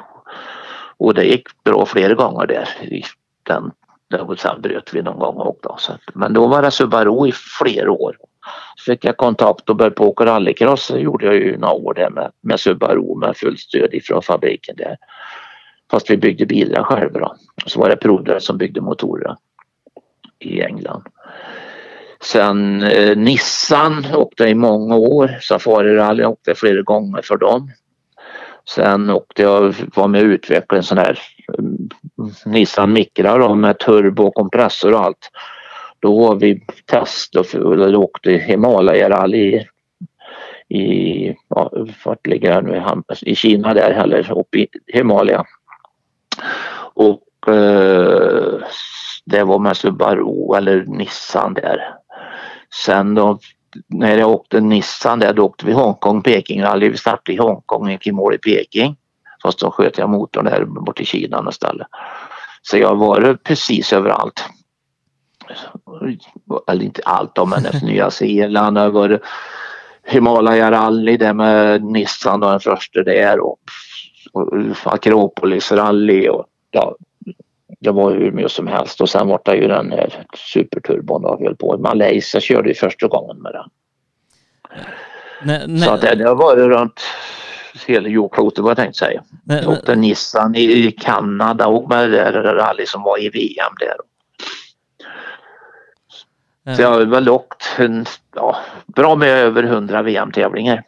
[0.96, 2.68] och det gick bra flera gånger där.
[2.82, 3.02] I
[3.42, 3.70] den,
[4.20, 5.68] och sen bröt vi någon gång och åkte.
[5.78, 8.16] Så, men då var det Subaru i flera år.
[8.76, 10.88] Så fick jag kontakt och började på åka rallycross.
[10.88, 14.76] Det gjorde jag ju några år där med, med Subaru med fullt stöd ifrån fabriken
[14.76, 14.96] där.
[15.90, 17.36] Fast vi byggde bilar själva då.
[17.66, 19.36] Så var det Prodra som byggde motorer
[20.38, 21.02] i England.
[22.20, 25.38] Sen eh, Nissan åkte jag i många år.
[25.40, 27.70] Safarirally åkte jag flera gånger för dem.
[28.68, 31.18] Sen åkte jag, var med och utvecklade en sån här
[31.58, 31.88] mm,
[32.46, 35.30] Nissan Micra då, med turbo och kompressor och allt.
[36.00, 39.66] Då var vi test och eller åkte Himalaya-rally
[40.68, 41.72] i, i ja,
[42.04, 43.02] vart ligger det nu?
[43.22, 45.44] I Kina där heller, uppe i Himalaya.
[46.94, 48.60] Och eh,
[49.24, 51.94] det var med Subaru eller Nissan där.
[52.84, 53.38] Sen då
[53.86, 56.88] när jag åkte Nissan där då åkte vi Hongkong Peking rally.
[56.88, 58.96] Vi startade i Hongkong och gick i mål i Peking.
[59.44, 61.86] Fast då sköt jag motorn där bort i Kina istället.
[62.62, 64.44] Så jag varit precis överallt.
[66.66, 69.20] Eller inte allt då men efter Nya Zeeland har varit
[70.06, 73.58] Himalaya rally där med Nissan då den första där och,
[74.32, 74.48] och
[74.84, 76.96] Akropolis rally och ja,
[77.80, 81.40] det var hur mycket som helst och sen var det ju den här superturbon och
[81.40, 81.78] höll på.
[81.78, 83.70] Malaysia körde ju första gången med den.
[85.42, 85.88] Nej, nej.
[85.88, 87.00] Så det, det har varit runt
[87.86, 89.22] hela jordklotet vad jag tänkte säga.
[89.44, 93.96] Jag åkte Nissan i, Kanada och med det där rally som var i VM där.
[96.76, 98.56] Så jag har väl åkt en, ja,
[98.86, 100.82] bra med över 100 VM-tävlingar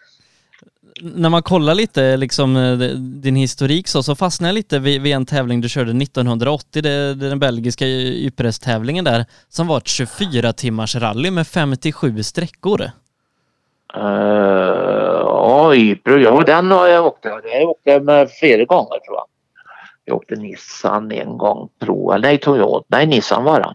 [1.01, 5.13] när man kollar lite liksom eh, din historik så, så fastnar jag lite vid, vid
[5.15, 10.53] en tävling du körde 1980, det, det den belgiska Ypres-tävlingen där, som var ett 24
[10.53, 12.83] timmars rally med 57 sträckor.
[13.97, 15.06] Uh,
[15.75, 17.25] ja, ja den har jag åkt.
[17.25, 19.27] Jag åkte med flera gånger tror jag.
[20.05, 22.23] Jag åkte Nissan en gång, tror jag.
[22.23, 22.87] Nej, Toyota.
[22.89, 23.75] Nej, Nissan var det.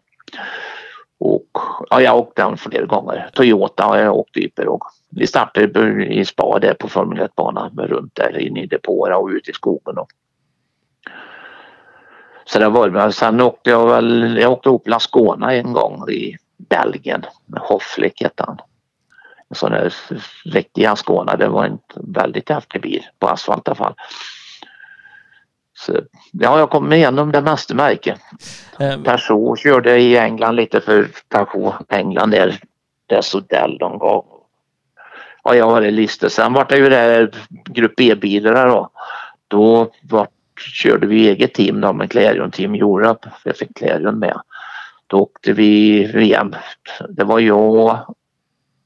[1.20, 1.50] Och
[1.90, 3.30] ja, jag åkte den flera gånger.
[3.34, 8.16] Toyota har jag åkt Ypres också vi startade i spa där på Formel 1-banan runt
[8.16, 9.98] där inne i depåerna och ut i skogen.
[9.98, 10.08] Och.
[12.46, 13.12] Så det var det.
[13.12, 18.44] Sen åkte jag väl, jag åkte upp Lascona en gång i Belgien med Hofflik hette
[18.48, 18.58] han.
[19.54, 19.94] Sån där
[20.46, 21.36] riktig Ascona.
[21.36, 23.94] Det var en väldigt häftig bil på asfalt i alla fall.
[25.74, 26.00] Så,
[26.32, 28.20] ja, jag kom igenom det mesta märket.
[28.80, 32.60] Um, Peugeot körde i England lite för Peugeot England där.
[33.06, 34.26] Det Sodell de gav
[35.44, 36.30] ja, jag har en lista.
[36.30, 37.32] Sen var det ju det här
[37.66, 38.90] grupp B-bilarna då.
[39.48, 40.28] Då var,
[40.60, 43.30] körde vi eget team då med Clarion Team Europe.
[43.44, 44.42] Jag fick Clarion med.
[45.08, 46.56] Då åkte vi VM.
[47.10, 48.06] Det var jag,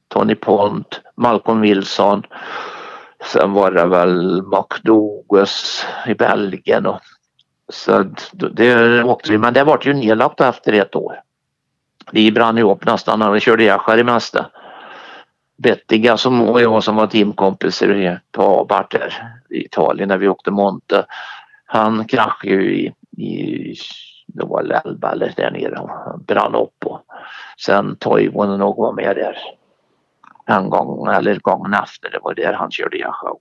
[0.08, 2.22] Tony Pont, Malcolm Wilson.
[3.32, 7.00] Sen var det väl McDougas i Belgien och
[7.68, 11.20] så det åkte vi, men det var ju nedlagt efter ett år.
[12.12, 14.46] Vi brann ihop nästan när vi körde ihjäl i mesta.
[15.56, 19.14] Bettiga som och jag som var teamkompisar på Abart där
[19.50, 21.06] i Italien när vi åkte Monte.
[21.66, 22.92] Han kraschade ju i,
[23.22, 23.76] i
[24.26, 27.00] det var Elba eller där nere och brann upp och
[27.58, 29.38] sen Toivonen nog var med där
[30.46, 32.10] en gång eller gången efter.
[32.10, 33.38] Det var där han körde Yahoo.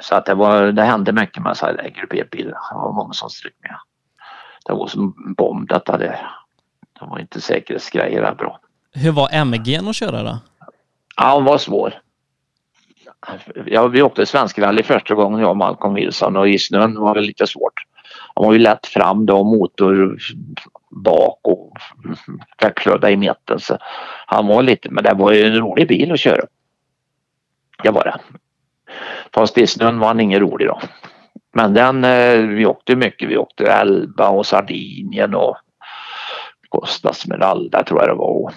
[0.00, 2.58] Så att det, var, det hände mycket med sådana grupp E-bilar.
[2.70, 3.76] Det var många som strök med.
[4.66, 6.18] Det var som bomb detta det.
[7.00, 8.60] Det var inte säkerhetsgrejer bra.
[8.92, 10.38] Hur var MG att köra då?
[11.16, 11.94] Ja, hon var svår.
[13.66, 17.20] Ja, vi åkte svensk-rally första gången jag och Malcolm Wilson och i snön var det
[17.20, 17.89] lite svårt.
[18.40, 20.18] Han har ju lätt fram då, motor
[20.90, 21.72] bak och
[22.62, 23.60] växellåda i mitten.
[23.60, 23.78] Så
[24.26, 26.44] han var lite, men det var ju en rolig bil att köra.
[27.82, 28.20] Det var det.
[29.34, 30.80] Fast i snön var han ingen rolig då.
[31.52, 33.28] Men den, eh, vi åkte mycket.
[33.28, 35.56] Vi åkte Elba och Sardinien och
[36.68, 38.52] Costa Smeralda tror jag det var.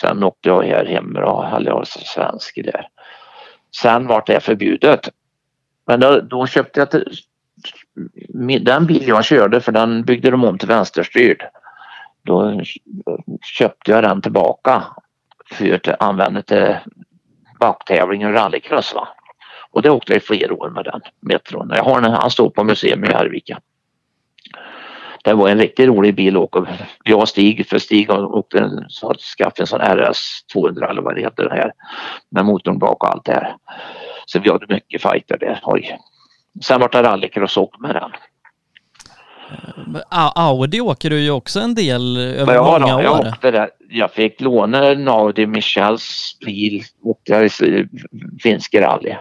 [0.00, 2.88] Sen åkte jag här hemma och hade jag svensk där.
[3.80, 5.08] Sen vart det förbjudet.
[5.86, 7.12] Men då, då köpte jag till,
[8.60, 11.44] den bil jag körde för den byggde de om till vänsterstyrd.
[12.22, 12.60] Då
[13.42, 14.84] köpte jag den tillbaka
[15.52, 16.76] för att använda till
[17.60, 18.94] backtävling och rallycross.
[18.94, 19.08] Va?
[19.70, 21.72] Och det åkte jag i flera år med den metron.
[21.74, 23.60] Jag har den, han står på museum i Arvika.
[25.24, 26.66] Det var en riktigt rolig bil att åka.
[27.04, 28.88] Jag och Stig, för Stig åkte en,
[29.38, 31.72] skaffade en sån RS 200 eller vad det heter det här.
[32.30, 33.56] Med motorn bak och allt det här.
[34.26, 35.60] Så vi hade mycket fighter där.
[35.62, 35.98] Oj.
[36.62, 38.10] Sen vart det rallycross och med den.
[40.34, 43.28] Audi åker du ju också en del över ja, många då, jag år.
[43.28, 43.70] Åkte där.
[43.90, 47.88] Jag fick låna en Audi Michels bil och jag i
[48.42, 49.14] finska rally.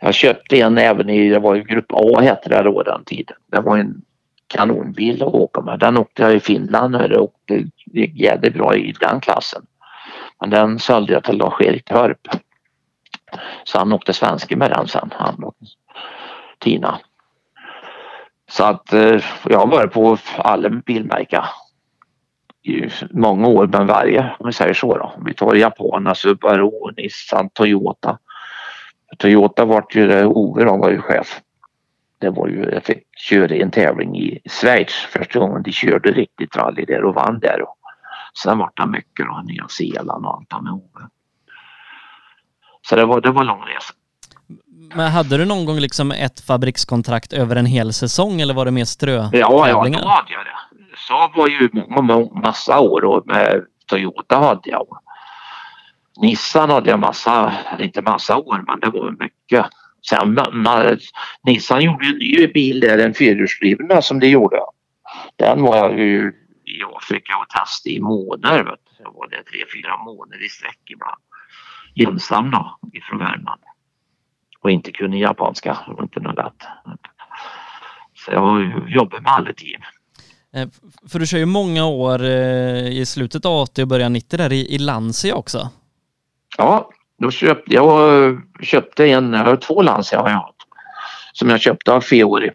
[0.00, 3.36] Jag köpte en även i, det var ju grupp A hette det då den tiden.
[3.52, 4.02] Det var en
[4.46, 5.78] kanonbil att åka med.
[5.78, 9.62] Den åkte jag i Finland och det gick jävligt bra i den klassen.
[10.40, 12.28] Men den sålde jag till Lars-Erik Törp.
[13.64, 15.44] Så han åkte svenska med den sen, han
[16.64, 16.98] Tina.
[18.50, 21.42] Så att eh, jag har varit på alla bilmärken
[22.62, 25.12] i många år men varje, om vi säger så då.
[25.24, 28.18] Vi tar Japan, alltså Subaru, Nissan, Toyota.
[29.18, 31.40] Toyota vart ju det, Ove var ju chef.
[32.18, 36.56] Det var ju, jag fick köra en tävling i Schweiz första gången de körde riktigt
[36.56, 37.62] rally där och vann där.
[37.62, 37.76] Och
[38.42, 41.08] sen vart det mycket då, Nya Zeeland och allt med Ove.
[42.82, 43.94] Så det var, det var lång resa.
[44.94, 48.70] Men hade du någon gång liksom ett fabrikskontrakt över en hel säsong eller var det
[48.70, 50.96] mer strö Ja, ja, då hade jag det.
[51.08, 51.70] Saab var ju
[52.42, 54.86] massa år och med Toyota hade jag.
[56.16, 59.66] Nissan hade jag massa, inte massa år men det var mycket.
[60.10, 60.98] Sen man,
[61.42, 64.60] Nissan gjorde en ny bil där, en fyrhjulsdrivna som de gjorde.
[65.36, 66.32] Den var jag ju
[66.64, 68.64] i Afrika och testade i månader.
[68.64, 69.02] Vet du.
[69.04, 71.20] Jag var där tre, fyra månader i sträck ibland.
[71.96, 73.60] Ensam då, ifrån Värmland.
[74.64, 76.62] Och inte kunde japanska, det var inte något lätt.
[78.14, 79.82] Så jag jobbade med alla team.
[80.54, 80.68] Eh,
[81.08, 84.52] för du kör ju många år eh, i slutet av 80 och början 90 där
[84.52, 85.68] i, i Lancia också.
[86.58, 90.54] Ja, då köpte jag köpte en, jag har två Lancia har jag.
[91.32, 92.50] Som jag köpte av Fiori.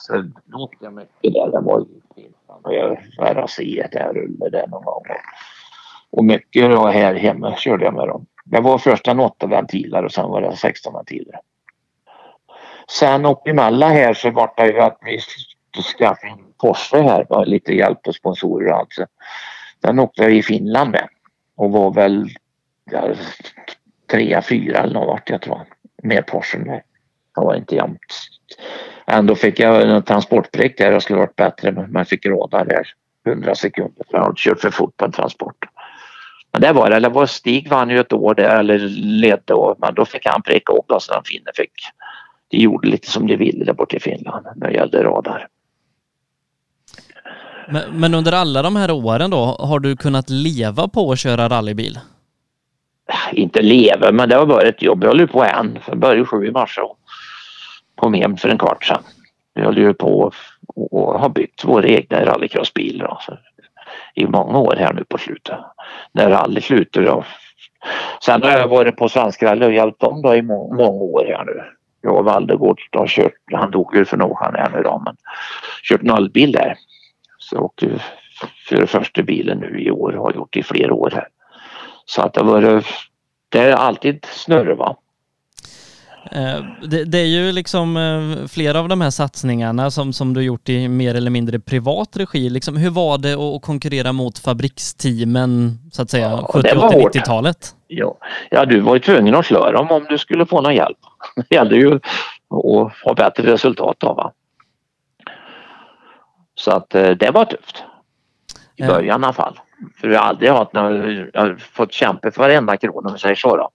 [0.00, 1.50] Så då åkte jag mycket där.
[1.52, 2.00] Det var ju.
[2.64, 3.56] Jag RAC
[3.92, 5.04] där rullade där någon gång.
[6.10, 8.26] Och mycket här hemma körde jag med dem.
[8.50, 11.40] Det var först en 8 ventiler och sen var det 16 ventiler.
[12.90, 15.18] Sen uppe emellan här så vart det ju att vi
[15.98, 17.26] skaffade en Porsche här.
[17.30, 18.92] med lite hjälp och sponsorer och allt.
[18.92, 19.06] Så
[19.80, 21.08] den åkte jag i Finland med.
[21.56, 22.28] Och var väl
[22.90, 23.14] ja,
[24.10, 25.60] trea, fyra eller något jag tror
[26.02, 26.82] Med Porschen med.
[27.34, 28.14] Det var inte jämnt.
[29.06, 30.92] Ändå fick jag en transportprick där.
[30.92, 32.86] Jag skulle varit bättre men jag fick råda där
[33.26, 35.64] 100 sekunder för jag hade kört för fort på en transport.
[36.52, 36.96] Men det var det.
[36.96, 40.42] Eller var Stig vann ju ett år där eller ledde och, men då fick han
[40.42, 41.72] pricka upp och sen Finne fick.
[42.48, 45.48] De gjorde lite som de ville där borta i Finland när det gällde radar.
[47.68, 51.48] Men, men, under alla de här åren då, har du kunnat leva på att köra
[51.48, 51.98] rallybil?
[53.32, 55.04] Inte leva, men det har varit ett jobb.
[55.04, 55.78] Jag höll på än.
[55.86, 56.98] Jag började sju i mars och
[57.94, 59.02] kom hem för en kvart sedan.
[59.54, 60.32] Vi höll ju på
[60.76, 63.18] och har byggt våra egna rallycrossbilar
[64.14, 65.58] i många år här nu på slutet.
[66.12, 67.24] När rally slutar då.
[68.24, 71.24] Sen har jag varit på Svensk rally och hjälpt dem då i må många år
[71.24, 71.62] här nu.
[72.02, 75.16] Jag och Valdegård har kört, han dog ju för några år sedan nu då, men
[75.82, 76.74] kört nollbil där.
[77.38, 77.88] Så jag åkte
[78.68, 81.28] för första bilen nu i år och har gjort i flera år här.
[82.04, 82.82] Så att det var
[83.48, 84.96] det är alltid snurr va.
[86.24, 90.42] Eh, det, det, är ju liksom eh, flera av de här satsningarna som, som du
[90.42, 92.50] gjort i mer eller mindre privat regi.
[92.50, 97.74] Liksom, hur var det att konkurrera mot fabriksteamen så att säga, ja, 70-80-90-talet?
[97.86, 98.18] Ja.
[98.50, 100.98] ja, du var ju tvungen att slå dem om du skulle få någon hjälp.
[101.48, 104.32] Det gällde ju att ha bättre resultat då va.
[106.54, 107.84] Så att eh, det var tufft.
[108.76, 109.60] I början i alla fall.
[110.00, 113.34] För jag har aldrig haft jag har fått kämpa för varenda krona om vi säger
[113.34, 113.70] så då.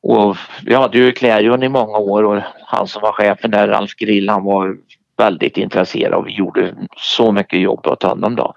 [0.00, 3.94] Och vi hade ju Clarion i många år och han som var chefen där, Ralf
[3.94, 4.76] Grill, han var
[5.16, 8.54] väldigt intresserad och vi gjorde så mycket jobb åt honom då.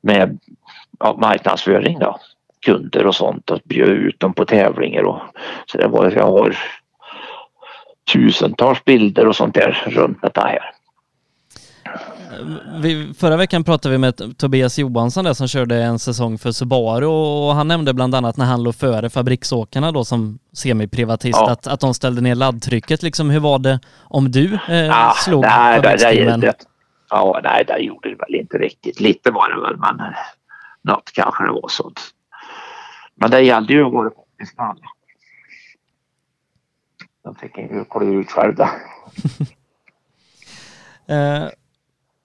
[0.00, 0.38] Med
[0.98, 2.18] ja, marknadsföring då.
[2.60, 5.20] Kunder och sånt och bjöd ut dem på tävlingar och
[5.66, 6.56] så det var, jag har
[8.12, 10.75] tusentals bilder och sånt där runt detta här.
[12.82, 17.06] Vi, förra veckan pratade vi med Tobias Johansson där som körde en säsong för Subaru
[17.06, 21.50] och han nämnde bland annat när han låg före fabriksåkarna då som semiprivatist ja.
[21.50, 23.02] att, att de ställde ner laddtrycket.
[23.02, 26.40] Liksom, hur var det om du eh, ja, slog nej, fabriksteamen?
[26.40, 26.56] Det, det,
[27.10, 29.00] ja, nej, det gjorde det väl inte riktigt.
[29.00, 30.16] Lite var det väl, men eh,
[30.82, 32.00] något kanske det var sånt.
[33.14, 34.86] Men det gällde ju att vara kompis med alla.
[37.24, 38.70] De fick ju kolla ut själva.
[41.08, 41.48] eh,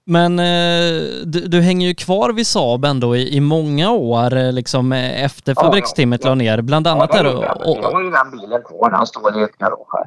[0.04, 4.52] men eh, du, du, hänger ju kvar vid Saab ändå i, i många år eh,
[4.52, 6.30] liksom eh, efter fabrikstimmet ja, ja.
[6.30, 7.36] la ner, bland annat ja, där.
[7.36, 7.78] Och, och...
[7.82, 10.06] Jag har ju den bilen kvar, den står i ett garage här.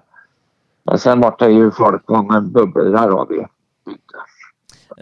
[0.84, 3.36] Men sen vart det ju folk många bubblor där har vi
[3.86, 4.18] byggde.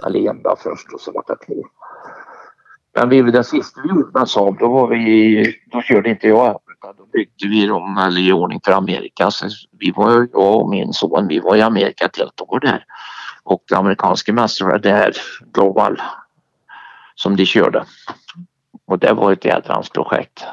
[0.03, 1.63] Alenda först och så vart det två.
[2.95, 6.59] Men vi, det sista vi gjorde med Saab då var vi, då körde inte jag
[6.71, 9.31] utan då byggde vi dem eller i ordning för Amerika.
[9.31, 9.47] Så
[9.79, 12.85] vi var, jag och min son, vi var i Amerika ett helt år där
[13.43, 15.13] och det amerikanska mästerskapet, det här
[15.53, 16.01] Global
[17.15, 17.85] som de körde.
[18.85, 20.45] Och det var ett jädrans projekt.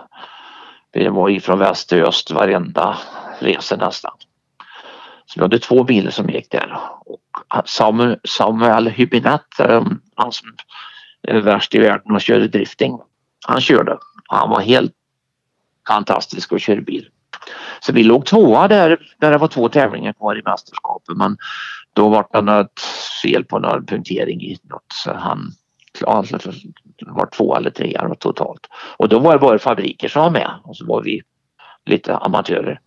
[0.91, 2.99] Det var ifrån väst till öst varenda
[3.39, 4.13] resa nästan.
[5.27, 7.21] Så vi hade två bilar som gick där och
[7.65, 10.49] Samuel, Samuel Hübinette, eh, han som
[11.23, 12.99] är värst i världen och körde drifting,
[13.47, 13.99] han körde.
[14.29, 14.93] Han var helt
[15.89, 17.09] fantastisk att köra bil.
[17.81, 21.37] Så vi låg tvåa där, där det var två tävlingar kvar i mästerskapet men
[21.93, 22.81] då var det något
[23.23, 25.53] fel på någon punktering i något så han
[26.07, 26.39] alltså,
[27.07, 28.67] var två eller tre totalt.
[28.97, 31.23] Och då var det bara fabriker som var med och så var vi
[31.87, 32.81] lite amatörer.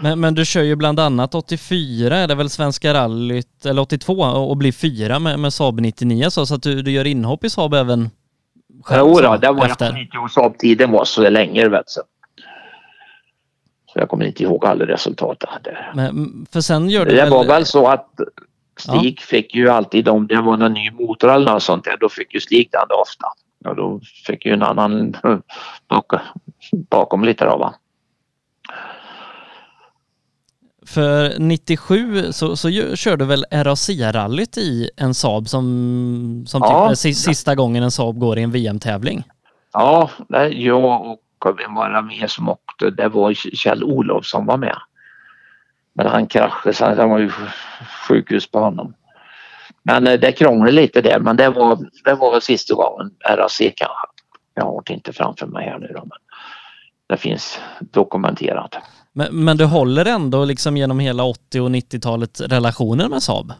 [0.00, 4.12] Men, men du kör ju bland annat 84 är det väl Svenska rallyt, eller 82
[4.22, 7.50] och blir fyra med, med Saab 99 så, så att du, du gör inhopp i
[7.50, 8.10] Saab även
[8.84, 9.00] själv?
[9.06, 9.98] Jo då, det var efter.
[9.98, 11.90] inte Saab-tiden var så länge vet.
[11.90, 12.02] Så
[14.00, 15.92] jag kommer inte ihåg alla resultat där.
[15.94, 17.30] Men, för sen gör det väl...
[17.30, 18.10] var väl så att
[18.78, 19.26] Stig ja.
[19.26, 22.34] fick ju alltid om det var någon ny motor eller något sånt där, då fick
[22.34, 23.26] ju Stig den ofta.
[23.64, 25.16] Ja, då fick ju en annan
[25.88, 26.20] bakom,
[26.90, 27.74] bakom lite då va.
[30.86, 36.94] För 97 så, så körde väl RAC-rallyt i en Saab som, som ja.
[36.94, 39.24] typ sista gången en Saab går i en VM-tävling?
[39.72, 40.10] Ja,
[40.50, 41.18] jag och
[41.52, 42.90] vem var det mer som åkte?
[42.90, 44.78] Det var Kjell Olof som var med.
[45.94, 47.30] Men han kraschade så det var ju
[48.08, 48.94] sjukhus på honom.
[49.82, 54.06] Men eh, det krånglade lite där men det var, det var sista gången RAC kanske.
[54.54, 56.18] Jag har det inte framför mig här nu då, men
[57.06, 58.76] det finns dokumenterat.
[59.12, 63.52] Men, men du håller ändå liksom genom hela 80 och 90-talet relationer med Saab?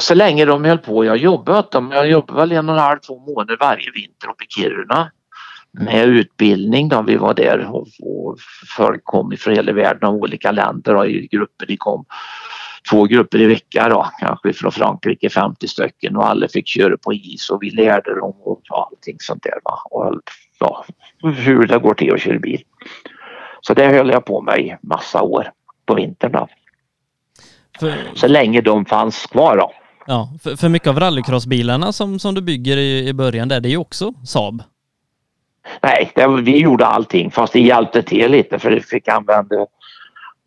[0.00, 1.04] Så länge de höll på.
[1.04, 1.92] Jag jobbade åt dem.
[1.92, 5.10] Jag jobbade väl en och en halv, två månader varje vinter uppe i Kiruna
[5.78, 6.88] med utbildning.
[6.88, 8.36] Då vi var där och, och
[8.76, 11.66] folk kom från hela världen av olika länder och i grupper.
[11.66, 12.04] De kom
[12.90, 17.12] två grupper i veckan då, kanske från Frankrike 50 stycken och alla fick köra på
[17.12, 19.58] is och vi lärde dem och allting sånt där.
[19.64, 19.78] Va?
[19.84, 20.20] Och,
[20.60, 20.84] ja,
[21.22, 22.62] hur det går till att köra bil.
[23.60, 25.52] Så det höll jag på med i massa år
[25.86, 26.48] på vintern då.
[27.80, 27.94] För...
[28.14, 29.72] Så länge de fanns kvar då.
[30.06, 33.68] Ja, för, för mycket av rallycrossbilarna som, som du bygger i, i början där, det
[33.68, 34.62] är ju också Saab.
[35.82, 39.66] Nej, det, vi gjorde allting fast det hjälpte till lite för vi fick använda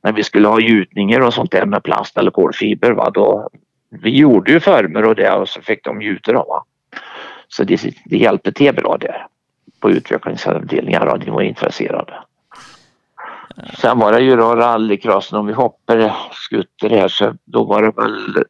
[0.04, 2.91] när vi skulle ha gjutningar och sånt där med plast eller kolfiber.
[2.91, 3.50] Va, då,
[3.89, 6.45] vi gjorde ju former och det och så fick de gjuta dem.
[6.47, 6.63] Va.
[7.47, 9.28] Så det, det hjälpte till bra där
[9.80, 12.13] på utvecklingsavdelningen och de var intresserade.
[13.78, 17.91] Sen var det ju då rallycrossen om vi hoppade skutter här så då var det
[17.91, 18.43] väl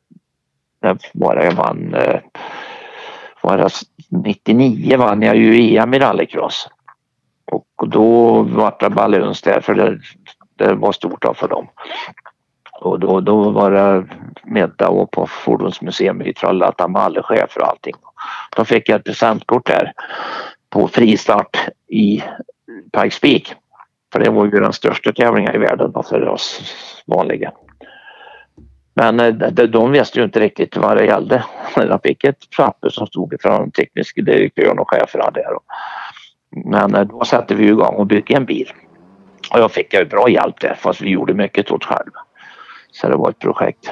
[0.81, 2.19] när var det jag vann eh,
[3.43, 3.69] eh, var det
[4.09, 6.67] 99 vann jag ju EM i rallycross.
[7.51, 9.99] Och då var det baluns där för det,
[10.55, 11.67] det var stort för dem.
[12.81, 14.05] Och då, då var det
[14.43, 17.95] middag och på Fordonsmuseum i Trollhättan med alla chefer och allting.
[18.55, 19.93] Då fick jag ett presentkort där
[20.69, 22.23] på fristart i
[22.93, 23.55] Pikes Peak.
[24.13, 26.61] För det var ju den största tävlingen i världen för oss
[27.05, 27.51] vanliga.
[29.01, 31.43] Men eh, de visste ju inte riktigt vad det gällde.
[31.75, 35.57] De fick ett papper som stod från tekniska direktören och cheferna där.
[36.65, 38.71] Men eh, då satte vi igång och byggde en bil.
[39.53, 42.19] Och jag fick ju bra hjälp där fast vi gjorde mycket åt själva.
[42.91, 43.91] Så det var ett projekt.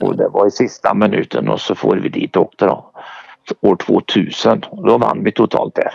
[0.00, 2.92] Och det var i sista minuten och så får vi dit och åkte då.
[3.60, 5.92] År 2000 då vann vi totalt där.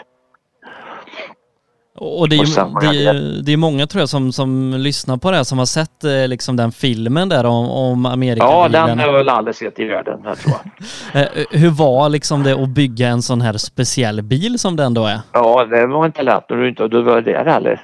[1.96, 5.32] Och det är, ju, det, är, det är många tror jag som, som lyssnar på
[5.32, 8.46] det här som har sett eh, liksom den filmen där om, om Amerika.
[8.46, 10.72] Ja, den har väl aldrig sett i världen, jag tror jag.
[11.14, 15.06] Eh, hur var liksom det att bygga en sån här speciell bil som den då
[15.06, 15.20] är?
[15.32, 17.82] Ja, det var inte lätt när du inte du var där heller.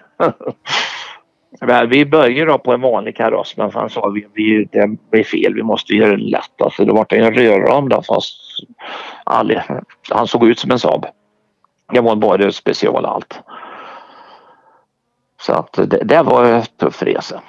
[1.90, 5.54] vi började då på en vanlig kaross men han sa vi, vi det blir fel,
[5.54, 6.62] vi måste göra den lätt.
[6.62, 8.36] Alltså, det var en rörram då fast
[9.24, 9.60] aldrig,
[10.10, 11.06] han såg ut som en Saab.
[11.94, 13.40] Det var bara special allt.
[15.42, 17.42] Så att det, det var en tuff resa.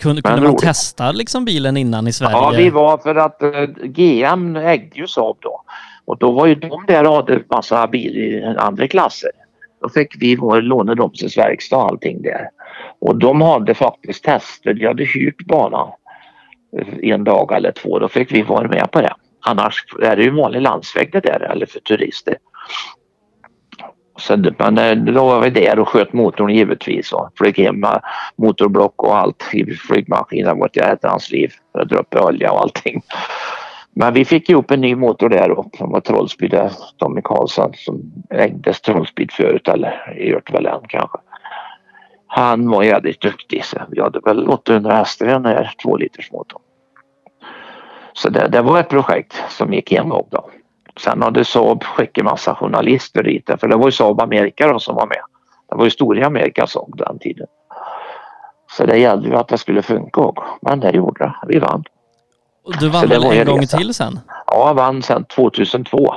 [0.00, 2.32] Kunde, kunde man testa liksom bilen innan i Sverige?
[2.32, 5.62] Ja, vi var för att uh, GM ägde ju Saab då.
[6.04, 9.30] Och då var ju de där och hade massa bil i andra klasser.
[9.82, 12.48] Då fick vi låna dem till verkstad och allting där.
[12.98, 14.74] Och de hade faktiskt tester.
[14.74, 15.88] De hade hyrt banan
[17.02, 17.98] en dag eller två.
[17.98, 19.14] Då fick vi vara med på det.
[19.40, 22.36] Annars är det ju vanlig landsväg det där eller för turister.
[24.20, 27.84] Så, men då var vi där och sköt motorn givetvis och flög hem
[28.36, 32.60] motorblock och allt i flygmaskinen mot hette hans liv för att dra upp olja och
[32.60, 33.02] allting.
[33.92, 36.50] Men vi fick ihop en ny motor där och som var Trollsby
[36.96, 41.18] Tommy Karlsson som ägdes Trollsby förut eller gjort väl än kanske.
[42.26, 46.32] Han var jävligt duktig så vi hade väl 800 hästar i den här två liters
[46.32, 46.62] motorn.
[48.12, 50.50] Så det, det, var ett projekt som gick igenom då.
[51.04, 54.96] Sen hade Saab skickat massa journalister dit för det var ju Saab Amerika då som
[54.96, 55.22] var med.
[55.68, 57.46] Det var ju stora Amerika Saab den tiden.
[58.70, 60.44] Så det gällde ju att det skulle funka också.
[60.62, 61.34] Men det gjorde det.
[61.46, 61.84] Vi vann.
[62.80, 63.78] Du vann väl en gång resa.
[63.78, 64.20] till sen?
[64.46, 66.14] Ja, jag vann sen 2002.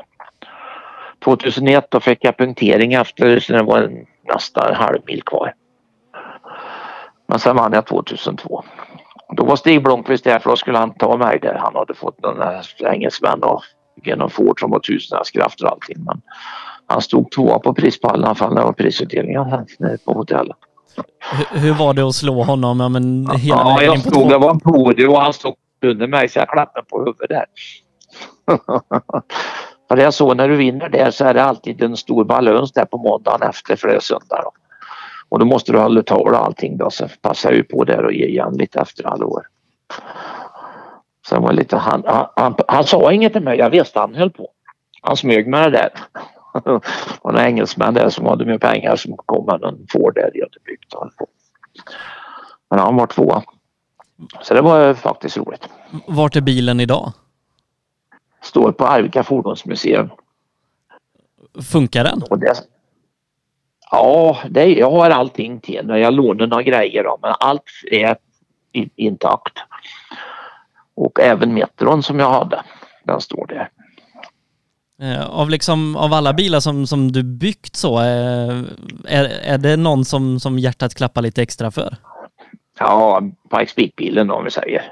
[1.23, 5.53] 2001 då fick jag punktering efter så det var nästan en halv mil kvar.
[7.27, 8.63] Men sen vann jag 2002.
[9.29, 11.53] Då var Stig Blomqvist där för då skulle han ta mig där.
[11.53, 12.63] Han hade fått en
[12.93, 13.63] engelsmän och
[14.03, 16.03] genom Ford som var tusen hästkrafter och allting.
[16.05, 16.21] Men
[16.87, 19.45] han stod tvåa på prispallen i alla fall när det var prisutdelningen
[20.05, 20.57] på hotellet.
[21.31, 22.79] Hur, hur var det att slå honom?
[22.79, 26.29] Ja, men hela ja, jag stod, det var en podium och han stod under mig
[26.29, 27.45] så jag klappade på huvudet där.
[29.89, 32.71] för det är så när du vinner där så är det alltid en stor baluns
[32.71, 34.41] där på måndagen efter för det är söndag.
[34.43, 34.51] Då.
[35.29, 38.13] Och då måste du hålla tal och allting då så passar jag på där och
[38.13, 39.43] ger igen lite efter alla år.
[41.26, 44.32] Så var lite, han, han, han, han, sa inget till mig, jag visste han höll
[44.32, 44.49] på.
[45.01, 45.91] Han smög med det där.
[47.21, 50.59] och några engelsmän där som hade med pengar som kom med en Ford där hade
[50.65, 50.93] byggt.
[52.69, 53.43] Men han var tvåa.
[54.41, 55.69] Så det var faktiskt roligt.
[56.07, 57.11] Vart är bilen idag?
[58.41, 60.09] Står på Arvika fordonsmuseum.
[61.71, 62.39] Funkar den?
[62.39, 62.53] Det,
[63.91, 68.17] ja, det, jag har allting till Jag lånar några grejer då, men allt är
[68.95, 69.53] intakt.
[70.95, 72.63] Och även Metron som jag hade,
[73.03, 73.69] den står där.
[75.01, 78.61] Eh, av, liksom, av alla bilar som, som du byggt så, eh,
[79.07, 81.95] är, är det någon som, som hjärtat klappar lite extra för?
[82.79, 83.21] Ja,
[83.51, 84.83] Pikes Peak-bilen om vi säger.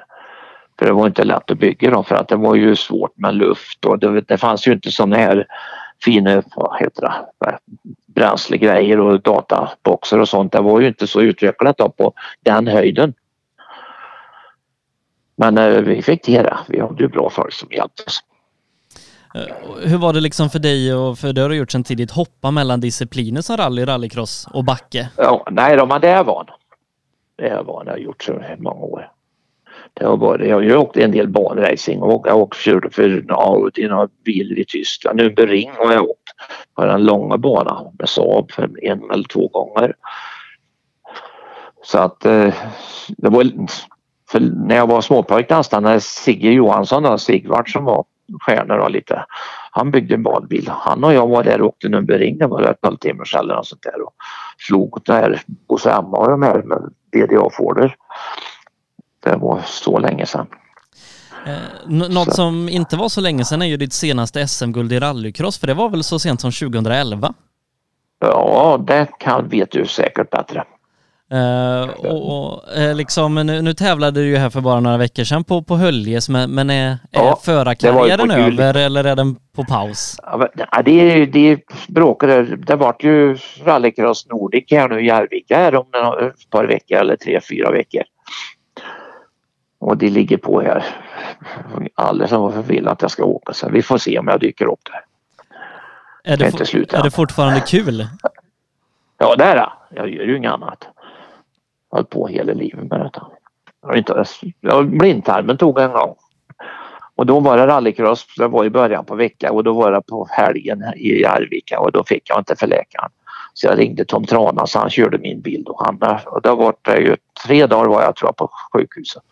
[0.79, 3.35] För det var inte lätt att bygga dem för att det var ju svårt med
[3.35, 5.45] luft och det, det fanns ju inte sådana här
[6.03, 7.57] fina, vad heter det,
[8.07, 10.51] bränslegrejer och databoxar och sånt.
[10.51, 13.13] Det var ju inte så utvecklat då på den höjden.
[15.41, 16.57] Men eh, vi fick till det.
[16.67, 18.19] Vi hade ju bra folk som hjälpte oss.
[19.35, 22.11] Eh, hur var det liksom för dig och för det har du gjort sedan tidigt,
[22.11, 25.09] hoppa mellan discipliner som rally, rallycross och backe?
[25.17, 26.45] Ja, nej då, men det är van.
[27.35, 29.11] Det är van, det har jag gjort så många år.
[29.93, 33.25] Det har varit, jag har åkt en del banracing och jag har åkt för, för
[33.29, 35.17] Audi, några bilar i Tyskland.
[35.17, 36.29] Nu med Ring har jag åkt
[36.75, 39.93] på den långa banan med Saab för en eller två gånger.
[41.83, 42.53] Så att eh,
[43.07, 43.43] det var
[44.31, 48.05] för när jag var småpojk när Sigge Johansson och Sigvard som var
[48.41, 49.25] stjärnor och lite.
[49.71, 50.69] Han byggde en badbil.
[50.69, 52.37] Han och jag var där och åkte Nürnbergring.
[52.39, 54.13] Det var ett nolltimmars eller något sånt där och
[54.57, 57.95] slog där hos Emma och de här med BDA-Forder.
[59.23, 60.47] Det var så länge sedan.
[61.45, 62.31] Eh, något så.
[62.31, 65.73] som inte var så länge sedan är ju ditt senaste SM-guld i rallycross för det
[65.73, 67.33] var väl så sent som 2011?
[68.19, 70.63] Ja, det kan, vet du säkert bättre.
[71.33, 75.23] Uh, och, och uh, liksom, nu, nu tävlade du ju här för bara några veckor
[75.23, 79.63] sedan på, på Höljes, men, men är, ja, är förarkarriären över eller är den på
[79.63, 80.17] paus?
[80.23, 85.85] Ja, det, det bråkade, det vart ju rallycross Nordic här nu i Arvika här om
[86.21, 88.03] ett par veckor eller tre, fyra veckor.
[89.79, 90.85] Och det ligger på här.
[91.95, 94.79] Alldeles för vill att jag ska åka så vi får se om jag dyker upp
[94.83, 95.01] där.
[96.33, 98.07] Är det, det är det fortfarande kul?
[99.17, 99.69] Ja det är det.
[99.95, 100.87] Jag gör ju inget annat
[101.91, 103.27] höll på hela livet med detta.
[103.81, 104.23] Jag inte,
[104.83, 106.15] blindtarmen tog en gång.
[107.15, 110.01] Och då var det rallycross, det var i början på veckan och då var det
[110.01, 113.11] på helgen i Arvika och då fick jag inte för läkaren.
[113.53, 116.85] Så jag ringde Tom Trana så han körde min bil och han, och har varit
[116.85, 117.15] det ju,
[117.45, 119.23] tre dagar var jag tror jag på sjukhuset.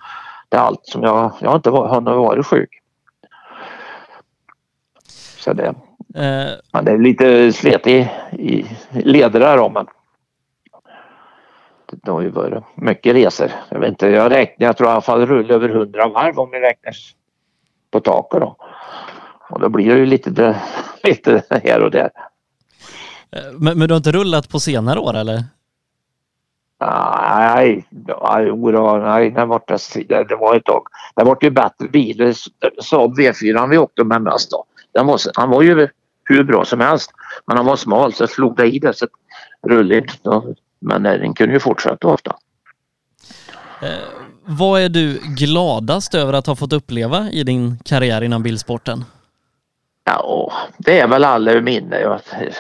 [0.50, 2.70] Det är allt som jag, jag har inte har varit sjuk.
[5.38, 6.50] Så det, eh.
[6.74, 9.88] men det är lite sletig i leder där då men
[11.92, 13.52] det har ju varit mycket resor.
[13.70, 16.52] Jag vet inte, jag räknar, jag tror i alla fall rulla över 100 varv om
[16.52, 16.94] vi räknar
[17.92, 18.56] på taket då.
[19.50, 20.62] Och då blir det ju lite,
[21.04, 22.10] lite här och där.
[23.32, 25.44] Eh, men, men du har inte rullat på senare år eller?
[26.82, 27.86] Nej, nej,
[28.24, 29.62] nej det, var
[30.08, 30.84] det, det var ett tag.
[31.16, 32.34] Det var ju bättre bil.
[32.82, 34.66] Saab V4 vi åkte med mest då.
[34.92, 35.88] Den var, han var ju
[36.24, 37.12] hur bra som helst.
[37.46, 39.08] Men han var smal så slog det i det så
[39.68, 40.24] rulligt.
[40.82, 42.36] Men den kunde ju fortsätta ofta.
[43.82, 43.90] Eh,
[44.46, 49.06] vad är du gladast över att ha fått uppleva i din karriär inom bilsporten?
[50.04, 52.00] Ja, det är väl alla minne.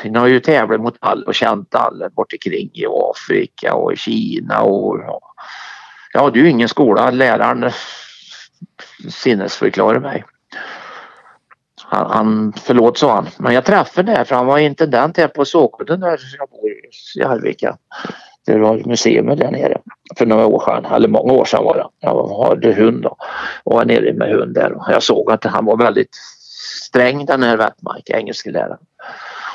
[0.03, 3.95] Jag har ju tävlat mot alla och känt alla bort omkring i Afrika och i
[3.95, 4.97] Kina och
[6.13, 7.11] jag hade ju ingen skola.
[7.11, 7.71] Läraren
[9.09, 10.23] sinnesförklarade mig.
[11.91, 15.45] Han, han, förlåt sa han, men jag träffade där för han var intendent här på
[15.45, 16.69] Såkudden där jag bor
[17.15, 17.77] i Arvika.
[18.45, 19.77] Det var ett museum där nere
[20.17, 21.87] för några år sedan, eller många år sedan var det.
[21.99, 23.17] Jag hade hund då
[23.63, 26.15] och var nere med hund där och jag såg att han var väldigt
[26.83, 28.77] sträng den här Wettmark, engelskläraren.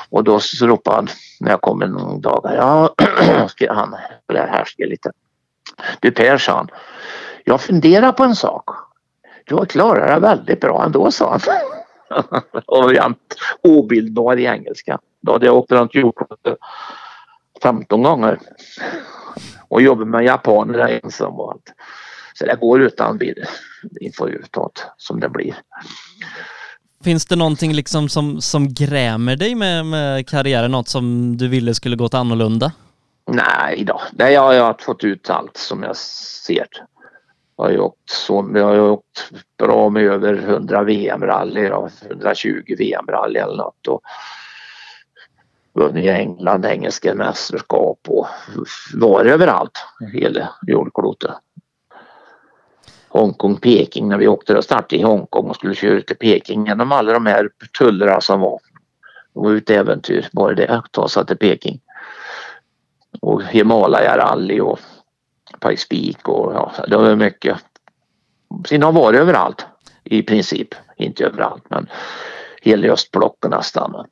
[0.09, 1.07] Och då så ropade han
[1.39, 2.95] när jag kom en dag, ja,
[3.69, 3.95] han
[4.29, 5.11] härskade lite.
[5.99, 6.69] Du Per, sa han,
[7.43, 8.69] jag funderar på en sak.
[9.45, 11.39] Du har klarat det väldigt bra ändå, sa han.
[12.93, 13.13] jag
[13.63, 14.99] obildbar i engelska.
[15.21, 16.57] Då hade jag åkt runt jordklotet
[17.63, 18.39] 15 gånger
[19.67, 21.73] och jobbat med japaner ensam och allt.
[22.33, 23.45] Så det går utan bil.
[23.91, 25.55] Vi får utåt som det blir.
[27.03, 30.71] Finns det någonting liksom som, som grämer dig med, med karriären?
[30.71, 32.71] Något som du ville skulle gått annorlunda?
[33.27, 36.67] Nej då, Nej, jag har fått ut allt som jag ser.
[37.57, 43.57] Jag har åkt, så, jag har åkt bra med över 100 VM-rally, 120 VM-rally eller
[43.57, 43.87] något.
[43.87, 44.01] Och
[45.73, 48.27] vunnit i England, engelska mästerskap och
[48.93, 51.31] var överallt, hela jordklotet.
[53.07, 56.91] Hongkong, Peking när vi åkte och startade i Hongkong och skulle köra till Peking genom
[56.91, 57.49] alla de här
[57.79, 58.59] tullarna som var.
[59.33, 61.79] Det var ett äventyr bara det, att ta sig till Peking.
[63.21, 64.79] Och Himalaya rally och
[65.59, 67.57] Peak och ja, det var mycket.
[68.67, 69.65] Sen har varit överallt
[70.03, 71.87] i princip, inte överallt men
[72.61, 74.05] hela östblocket nästan.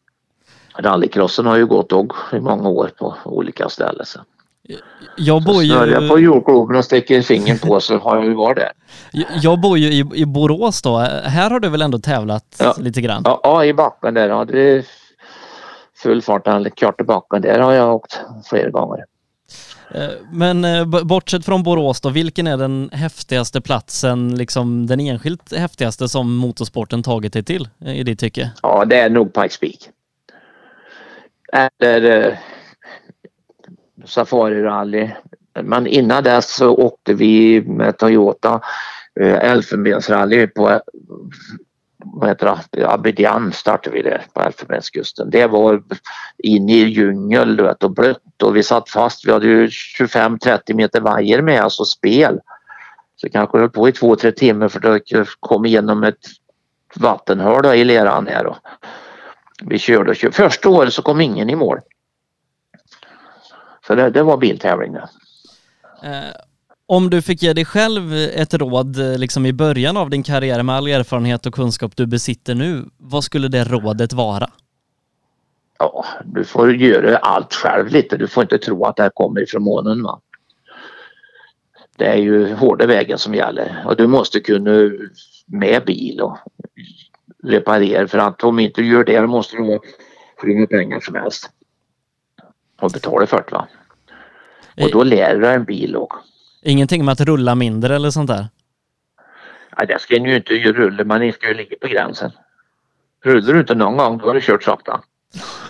[0.77, 1.93] Rallycrossen har ju gått
[2.31, 4.05] i många år på olika ställen.
[4.05, 4.19] Så.
[5.17, 5.73] Jag bor ju...
[5.73, 8.71] Så jag på jordgloben och sticker fingret på så har jag ju varit där.
[9.41, 10.97] Jag bor ju i, i Borås då.
[11.23, 12.75] Här har du väl ändå tävlat ja.
[12.77, 13.21] lite grann?
[13.25, 14.29] Ja, ja, i backen där.
[14.29, 14.85] Ja, det är
[15.95, 17.41] full fart klart i backen.
[17.41, 18.19] Där har jag åkt
[18.49, 19.05] flera gånger.
[19.91, 25.53] Eh, men eh, bortsett från Borås då, vilken är den häftigaste platsen, liksom den enskilt
[25.53, 28.51] häftigaste som motorsporten tagit dig till eh, i ditt tycke?
[28.61, 29.89] Ja, det är nog Pikes Peak.
[31.53, 32.39] Eller
[34.05, 35.09] safarirally.
[35.63, 38.61] Men innan dess så åkte vi med Toyota
[39.19, 40.81] eh, Elfenbensrally på
[42.85, 45.29] Abidjan startade vi det på Elfenbenskusten.
[45.29, 45.83] Det var
[46.37, 49.27] in i djungel vet, och blött och vi satt fast.
[49.27, 52.39] Vi hade ju 25-30 meter vajer med oss och spel.
[53.15, 55.01] Så kanske höll på i två, tre timmar för att
[55.39, 56.27] komma igenom ett
[56.95, 58.45] vattenhål i leran här.
[58.45, 58.57] Och
[59.61, 60.33] vi körde och körde.
[60.33, 61.79] Första året så kom ingen i mål.
[63.87, 65.09] Så det, det var biltävling det.
[66.03, 66.35] Eh,
[66.85, 70.63] om du fick ge dig själv ett råd eh, liksom i början av din karriär
[70.63, 74.49] med all erfarenhet och kunskap du besitter nu, vad skulle det rådet vara?
[75.79, 78.17] Ja, du får göra allt själv lite.
[78.17, 80.03] Du får inte tro att det här kommer ifrån månen.
[80.03, 80.21] Va?
[81.97, 84.91] Det är ju hårda vägen som gäller och du måste kunna
[85.45, 86.37] med bil och
[87.43, 89.79] reparera för att om inte du gör det måste du ha
[90.37, 91.49] hur mycket pengar som helst
[92.81, 93.51] och betala för det.
[93.51, 93.67] Va?
[94.81, 96.13] Och då lär du en bil och
[96.65, 98.47] Ingenting med att rulla mindre eller sånt där?
[99.77, 102.31] Nej, det ska ju inte rulla, man ska ju ligga på gränsen.
[103.23, 105.01] Rullar du inte någon gång, då har du kört sakta.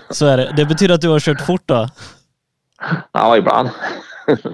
[0.10, 0.54] Så är det.
[0.58, 1.88] Det betyder att du har kört fort då?
[3.12, 3.70] Ja, ibland.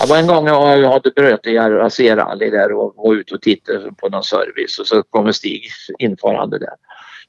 [0.00, 3.92] Det var en gång jag hade bröt i Aserali där och var ute och tittade
[3.92, 6.74] på någon service och så kommer Stig infarande där.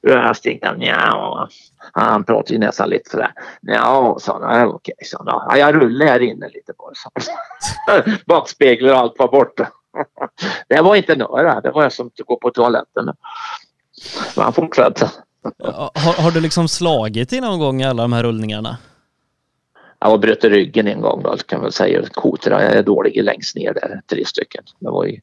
[0.00, 1.48] Jag Stig, ja,
[1.92, 3.32] han pratade ju nästan lite sådär.
[3.60, 4.68] Ja, sa han.
[4.68, 5.42] Okej, sa han.
[5.48, 8.04] Ja, jag rullar här inne lite bara.
[8.26, 9.68] Bakspeglar och allt var borta.
[10.68, 11.60] Det var inte några.
[11.60, 13.04] Det var jag som gå på toaletten.
[14.36, 15.10] Men han fortsatte.
[15.58, 18.76] Har, har, du liksom slagit i någon gång i alla de här rullningarna?
[20.00, 22.02] Jag bröt ryggen en gång då kan man säga.
[22.12, 24.64] Koterna är dåliga längst ner där, tre stycken.
[24.78, 25.20] Det var ju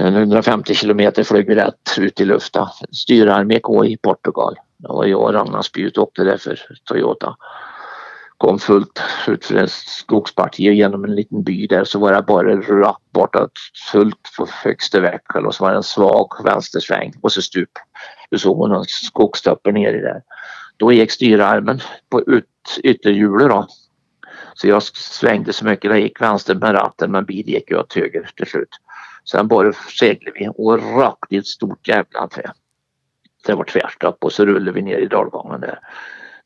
[0.00, 2.66] 150 kilometer flög vi rätt ut i luften.
[2.92, 4.54] Styrarmé K i Portugal.
[4.78, 7.36] Det var jag och Ragnar Spjut åkte där för Toyota.
[8.38, 12.22] Kom fullt ut för en skogsparti och genom en liten by där så var det
[12.22, 13.52] bara rakt bortåt
[13.92, 17.70] fullt på högsta växel och så var det en svag vänstersväng och så stup.
[18.30, 20.22] Du såg hon någon skogstöpper nere där.
[20.76, 21.80] Då gick styrarmen
[22.10, 23.66] på ut, ytterhjulet då.
[24.54, 27.94] Så jag svängde så mycket, jag gick vänster med ratten men bilen gick ju åt
[27.94, 28.68] höger till slut.
[29.24, 32.52] Sen bara seglade vi och rakt i ett stort jävla trä.
[33.46, 35.78] Det var tvärstopp och så rullade vi ner i dalgången där.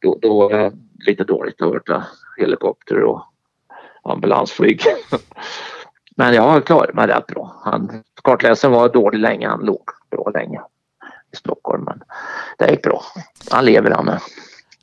[0.01, 0.73] Då, då var det
[1.07, 1.63] lite dåligt.
[1.63, 2.05] att var
[2.37, 3.23] helikopter och
[4.03, 4.83] ambulansflyg.
[6.17, 7.63] Men jag klarade mig rätt bra.
[7.65, 9.49] Han, kartläsaren var dålig länge.
[9.49, 10.61] Han låg bra länge
[11.33, 11.85] i Stockholm.
[11.85, 12.03] Men
[12.59, 13.03] det gick bra.
[13.51, 14.21] Han lever han med.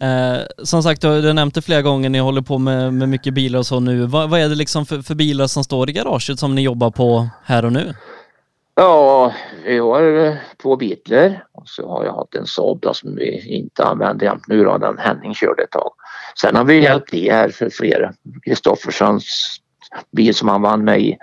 [0.02, 3.34] Eh, som sagt, du har nämnt det flera gånger, ni håller på med, med mycket
[3.34, 4.06] bilar och så nu.
[4.06, 6.92] Vad, vad är det liksom för, för, bilar som står i garaget som ni jobbar
[6.92, 7.94] på här och nu?
[8.76, 9.34] Ja,
[9.66, 14.26] vi har två Beatler och så har jag haft en Saab som vi inte använder
[14.26, 15.92] jämt nu då, den Henning körde ett tag.
[16.42, 18.14] Sen har vi hjälpt till här för flera.
[18.46, 19.58] Kristofferssons
[20.12, 21.18] bil som han vann med i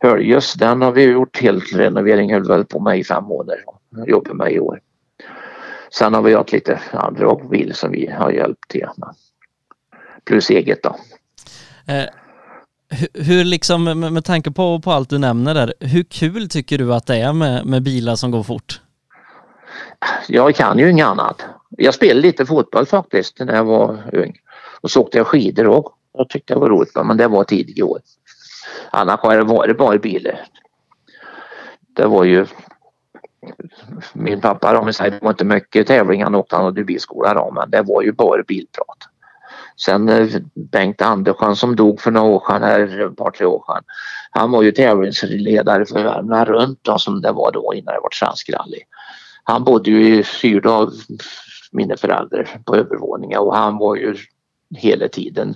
[0.00, 3.64] Höljes, den har vi gjort helt renovering, höll väl på med i fem månader.
[4.06, 4.80] Jobbar med i år.
[5.98, 9.14] Sen har vi haft lite andra bil som vi har hjälpt till med.
[10.24, 10.96] Plus eget då.
[11.92, 12.04] Eh,
[13.14, 16.94] hur liksom, med, med tanke på, på allt du nämner där, hur kul tycker du
[16.94, 18.80] att det är med, med bilar som går fort?
[20.28, 21.44] Jag kan ju inget annat.
[21.70, 24.38] Jag spelade lite fotboll faktiskt när jag var ung.
[24.80, 25.92] Och så åkte jag skidor också.
[26.18, 28.00] Jag tyckte det var roligt men det var tidiga år.
[28.90, 30.46] Annars har det varit bara bilar.
[31.96, 32.46] Det var ju
[34.12, 37.50] min pappa om säger det var inte mycket tävlingar han åkte han hade bilskola då
[37.54, 38.98] men det var ju bara bilprat.
[39.76, 43.64] Sen eh, Bengt Andersson som dog för några år sedan, här, ett par tre år
[43.66, 43.84] sedan.
[44.30, 48.10] Han var ju tävlingsledare för Värmland runt då, som det var då innan det var
[48.12, 48.80] svensk rally.
[49.44, 50.92] Han bodde ju styrd av
[51.72, 54.16] mina föräldrar på övervåningen och han var ju
[54.76, 55.54] hela tiden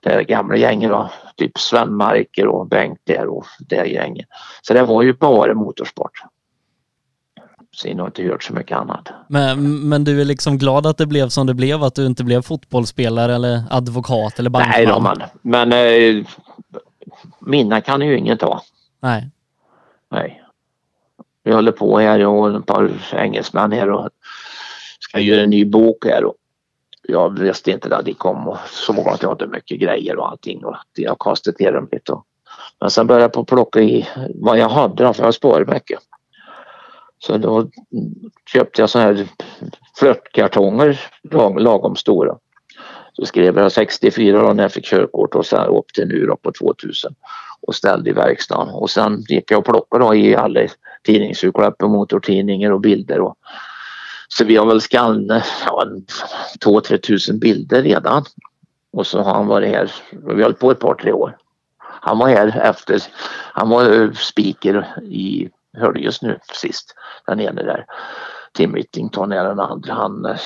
[0.00, 4.26] det gamla gänget då, typ Sven Marker och Bengt där och det gänget.
[4.62, 6.22] Så det var ju bara motorsport.
[7.76, 9.08] Sen har inte hört så mycket annat.
[9.28, 12.24] Men, men du är liksom glad att det blev som det blev, att du inte
[12.24, 14.72] blev fotbollsspelare eller advokat eller bankman?
[14.76, 15.22] Nej då man.
[15.42, 16.26] Men eh,
[17.38, 18.62] mina kan ju inget ta.
[19.00, 19.30] Nej.
[20.10, 20.42] Nej.
[21.44, 24.08] Vi håller på här och ett par engelsmän här och
[25.00, 26.34] ska göra en ny bok här och
[27.02, 30.64] jag visste inte när de kom och såg att jag hade mycket grejer och allting
[30.64, 32.12] och jag kastade till dem lite.
[32.80, 35.98] Men sen började jag på plocka i vad jag hade för jag sparade mycket.
[37.18, 37.70] Så då
[38.52, 39.26] köpte jag sådana här
[39.98, 41.00] flörtkartonger
[41.58, 42.36] lagom stora.
[43.12, 46.36] Så skrev jag 64 då när jag fick körkort och sen upp till nu då
[46.36, 47.14] på 2000
[47.60, 48.74] och ställde i verkstaden.
[48.74, 50.60] Och sen gick jag och plockade då i alla
[51.04, 53.20] tidningsurklipp och motortidningar och bilder.
[53.20, 53.36] Och,
[54.28, 55.86] så vi har väl skannat ja,
[56.64, 58.24] 2-3 tusen bilder redan.
[58.92, 61.36] Och så har han varit här, vi har hållit på ett par tre år.
[61.78, 63.02] Han var här efter,
[63.52, 65.48] han var speaker i
[65.80, 66.94] hörde just nu sist,
[67.26, 67.84] den ene där.
[68.54, 69.94] Tim Whittington är den andra.
[69.94, 70.36] Han eh,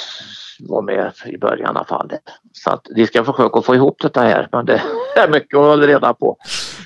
[0.60, 2.10] var med i början i alla fall.
[2.52, 4.82] Så att vi ska försöka få ihop det här men det
[5.16, 6.36] är mycket att hålla reda på.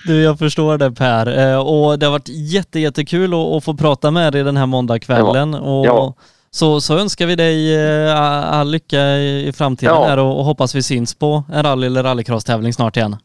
[0.07, 4.11] Du, jag förstår det Per eh, och det har varit jätte, jättekul att få prata
[4.11, 5.53] med dig den här måndagskvällen.
[5.53, 5.61] Ja.
[5.61, 6.14] Och ja.
[6.51, 8.20] Så, så önskar vi dig eh,
[8.59, 10.20] all lycka i framtiden ja.
[10.20, 13.16] och, och hoppas vi syns på en rally eller rallycross-tävling snart igen.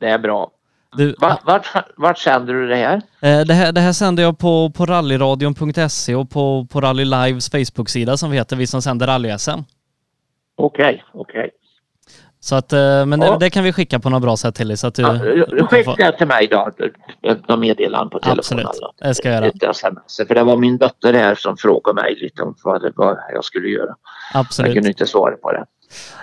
[0.00, 0.50] Det är bra.
[0.96, 1.66] Du, vart, vart,
[1.96, 3.02] vart sänder du det här?
[3.20, 7.50] Eh, det här, det här sänder jag på, på rallyradion.se och på, på Rally Lives
[7.50, 9.64] Facebook-sida som vi heter, vi som sänder rally-SM.
[10.56, 11.40] Okej, okay, okej.
[11.40, 11.50] Okay.
[12.44, 13.36] Så att, eh, men ja.
[13.38, 15.02] det, kan vi skicka på något bra sätt till dig så att du...
[15.02, 16.70] Ja, skicka det till mig då,
[17.22, 18.66] några meddelanden på telefonen.
[18.66, 19.70] Absolut, det ska jag göra.
[19.70, 20.20] SMS.
[20.28, 23.44] För det var min dotter här som frågade mig lite om vad, det, vad jag
[23.44, 23.94] skulle göra.
[24.34, 24.68] Absolut.
[24.68, 25.64] Jag kunde inte svara på det.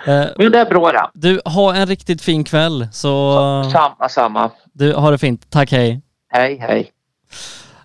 [0.06, 1.10] Eh, men det är bra det.
[1.14, 2.88] Du, ha en riktigt fin kväll.
[2.92, 3.70] Så...
[3.72, 4.50] Samma, samma.
[4.72, 5.50] Du, ha det fint.
[5.50, 6.02] Tack, hej.
[6.32, 6.92] Hej, hej.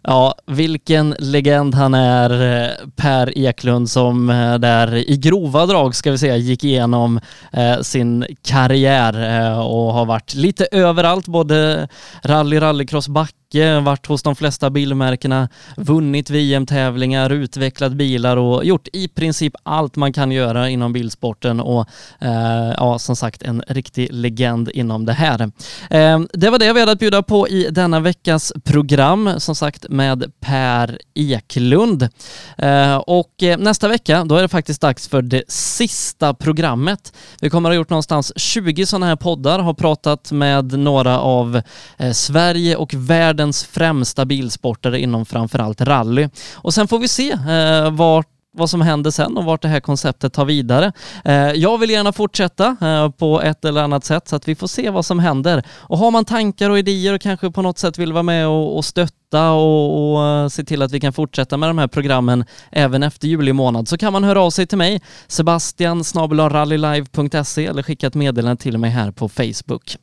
[0.10, 6.12] Ja, vilken legend han är, eh, Per Eklund, som eh, där i grova drag ska
[6.12, 7.20] vi säga gick igenom
[7.54, 11.88] eh, sin karriär eh, och har varit lite överallt, både
[12.24, 18.88] rally, rallycross, back mycket, varit hos de flesta bilmärkena, vunnit VM-tävlingar, utvecklat bilar och gjort
[18.94, 21.88] i princip allt man kan göra inom bilsporten och
[22.22, 25.42] eh, ja, som sagt en riktig legend inom det här.
[25.90, 29.86] Eh, det var det vi hade att bjuda på i denna veckas program, som sagt
[29.90, 32.10] med Per Eklund.
[32.58, 37.14] Eh, och eh, nästa vecka, då är det faktiskt dags för det sista programmet.
[37.42, 41.62] Vi kommer att ha gjort någonstans 20 sådana här poddar, har pratat med några av
[41.98, 46.30] eh, Sverige och världen världens främsta bilsportare inom framförallt rally.
[46.56, 48.28] Och sen får vi se eh, vart
[48.58, 50.92] vad som händer sen och vart det här konceptet tar vidare.
[51.26, 54.68] Eh, jag vill gärna fortsätta eh, på ett eller annat sätt så att vi får
[54.68, 55.64] se vad som händer.
[55.90, 58.86] Och har man tankar och idéer och kanske på något sätt vill vara med och
[58.86, 62.46] stötta stötta och, och eh, se till att vi kan fortsätta med de här programmen
[62.72, 66.04] även efter juli månad så kan man höra av sig till mig, Sebastian
[66.50, 69.98] rallylive.se eller skicka ett meddelande till mig här på Facebook.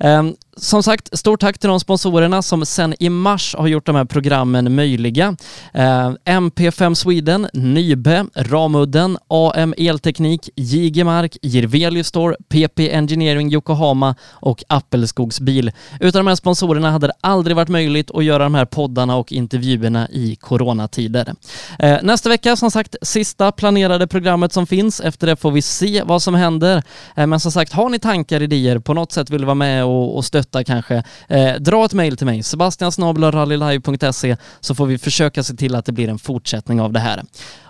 [0.00, 3.96] Um, som sagt, stort tack till de sponsorerna som sedan i mars har gjort de
[3.96, 5.36] här programmen möjliga.
[5.72, 14.62] Ehm, uh, MP5 Sweden, Nybe, Ramudden, AM Elteknik, Jigemark, Jirvelius Store, PP Engineering Yokohama och
[14.68, 15.72] Appelskogs Bil.
[16.00, 19.16] Utan de här sponsorerna hade det aldrig varit möjligt att göra de här här poddarna
[19.16, 21.34] och intervjuerna i coronatider.
[21.78, 25.00] Eh, nästa vecka, som sagt, sista planerade programmet som finns.
[25.00, 26.82] Efter det får vi se vad som händer.
[27.16, 30.16] Eh, men som sagt, har ni tankar, idéer, på något sätt vill vara med och,
[30.16, 35.54] och stötta kanske, eh, dra ett mejl till mig, sebastiansnabelarallylive.se så får vi försöka se
[35.54, 37.22] till att det blir en fortsättning av det här.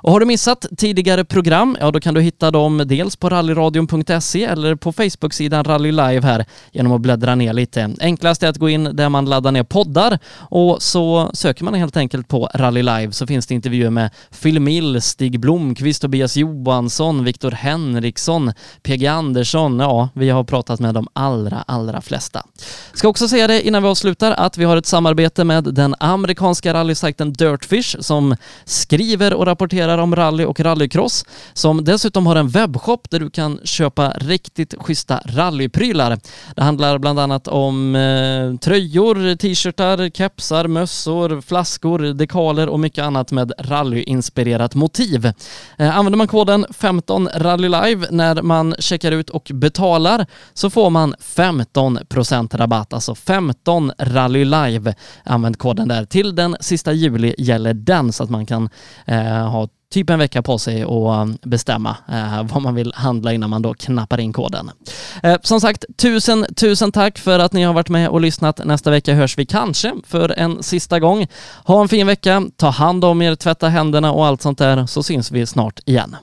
[0.04, 4.44] Och har du missat tidigare program, ja då kan du hitta dem dels på rallyradion.se
[4.44, 7.90] eller på Facebook-sidan Rally Live här genom att bläddra ner lite.
[8.00, 11.96] Enklast är att gå in där man laddar ner poddar och så söker man helt
[11.96, 14.10] enkelt på Rally Live så finns det intervjuer med
[14.42, 19.78] Phil Mill, Stig Blomqvist, Tobias Johansson, Viktor Henriksson, PG Andersson.
[19.78, 22.46] Ja, vi har pratat med de allra, allra flesta.
[22.92, 26.74] Ska också säga det innan vi avslutar att vi har ett samarbete med den amerikanska
[26.74, 33.10] rallysajten Dirtfish som skriver och rapporterar om rally och rallycross, som dessutom har en webbshop
[33.10, 36.18] där du kan köpa riktigt schyssta rallyprylar.
[36.56, 43.32] Det handlar bland annat om eh, tröjor, t-shirtar, kepsar, mössor, flaskor, dekaler och mycket annat
[43.32, 45.32] med rallyinspirerat motiv.
[45.78, 51.14] Eh, använder man koden 15 rallylive när man checkar ut och betalar så får man
[51.14, 54.94] 15% rabatt, alltså 15 rallylive.
[55.24, 56.04] Använd koden där.
[56.04, 58.68] Till den sista juli gäller den så att man kan
[59.06, 63.32] eh, ha typ en vecka på sig att um, bestämma eh, vad man vill handla
[63.32, 64.70] innan man då knappar in koden.
[65.22, 68.64] Eh, som sagt, tusen, tusen tack för att ni har varit med och lyssnat.
[68.64, 71.26] Nästa vecka hörs vi kanske för en sista gång.
[71.64, 75.02] Ha en fin vecka, ta hand om er, tvätta händerna och allt sånt där så
[75.02, 76.16] syns vi snart igen.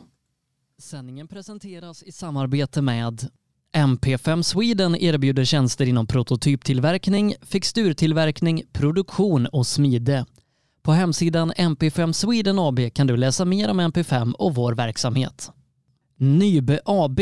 [0.82, 3.28] Sändningen presenteras i samarbete med
[3.78, 10.26] MP5 Sweden erbjuder tjänster inom prototyptillverkning, fixturtillverkning, produktion och smide.
[10.84, 15.51] På hemsidan MP5 Sweden AB kan du läsa mer om MP5 och vår verksamhet.
[16.17, 17.19] Nybe AB.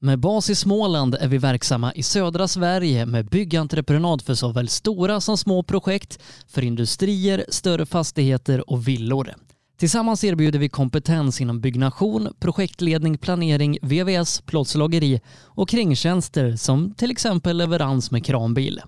[0.00, 5.20] Med bas i Småland är vi verksamma i södra Sverige med byggentreprenad för såväl stora
[5.20, 9.34] som små projekt, för industrier, större fastigheter och villor.
[9.78, 17.56] Tillsammans erbjuder vi kompetens inom byggnation, projektledning, planering, VVS, plåtslageri och kringtjänster som till exempel
[17.56, 18.80] leverans med kranbil.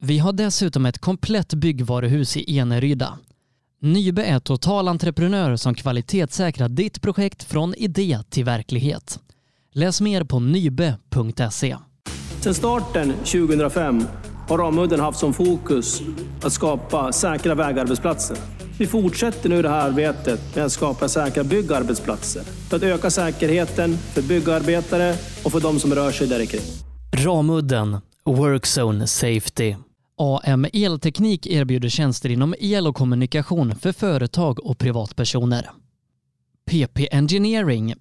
[0.00, 3.18] Vi har dessutom ett komplett byggvaruhus i Eneryda.
[3.84, 9.20] Nybe är totalentreprenör som kvalitetssäkrar ditt projekt från idé till verklighet.
[9.72, 11.76] Läs mer på nybe.se.
[12.40, 14.04] Sedan starten 2005
[14.48, 16.02] har Ramudden haft som fokus
[16.42, 18.36] att skapa säkra vägarbetsplatser.
[18.78, 23.96] Vi fortsätter nu det här arbetet med att skapa säkra byggarbetsplatser för att öka säkerheten
[23.96, 25.14] för byggarbetare
[25.44, 26.62] och för de som rör sig där kring.
[27.12, 29.74] Ramudden Workzone Safety
[30.16, 35.70] AM Elteknik erbjuder tjänster inom el och kommunikation för företag och privatpersoner.
[36.66, 37.94] PP Engineering.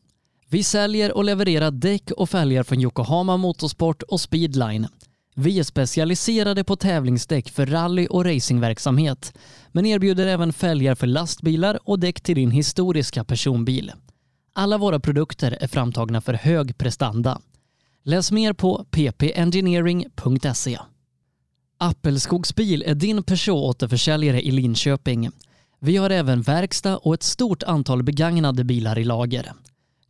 [0.49, 4.88] Vi säljer och levererar däck och fälgar från Yokohama Motorsport och Speedline.
[5.36, 9.38] Vi är specialiserade på tävlingsdäck för rally och racingverksamhet,
[9.72, 13.91] men erbjuder även fälgar för lastbilar och däck till din historiska personbil.
[14.53, 17.41] Alla våra produkter är framtagna för hög prestanda.
[18.03, 20.80] Läs mer på ppengineering.se.
[21.84, 25.29] Appelskogsbil är din Peugeot-återförsäljare i Linköping.
[25.79, 29.51] Vi har även verkstad och ett stort antal begagnade bilar i lager.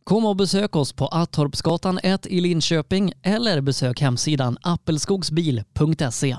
[0.04, 6.36] Kom och besök oss på Attorpsgatan 1 i Linköping eller besök hemsidan appelskogsbil.se.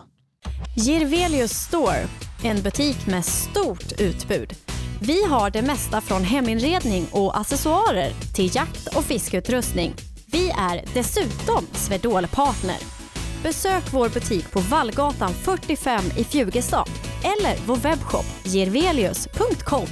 [0.77, 2.07] Girvelius Store,
[2.43, 4.53] en butik med stort utbud.
[5.01, 9.93] Vi har det mesta från heminredning och accessoarer till jakt och fiskeutrustning.
[10.25, 12.95] Vi är dessutom Swedol partner
[13.46, 16.89] Besök vår butik på Vallgatan 45 i Fjugestad
[17.24, 19.88] eller vår webbshop gervelius.com.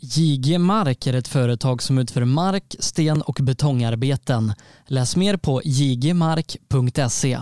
[0.00, 4.54] JG Mark är ett företag som utför mark, sten och betongarbeten.
[4.86, 7.38] Läs mer på jgmark.se.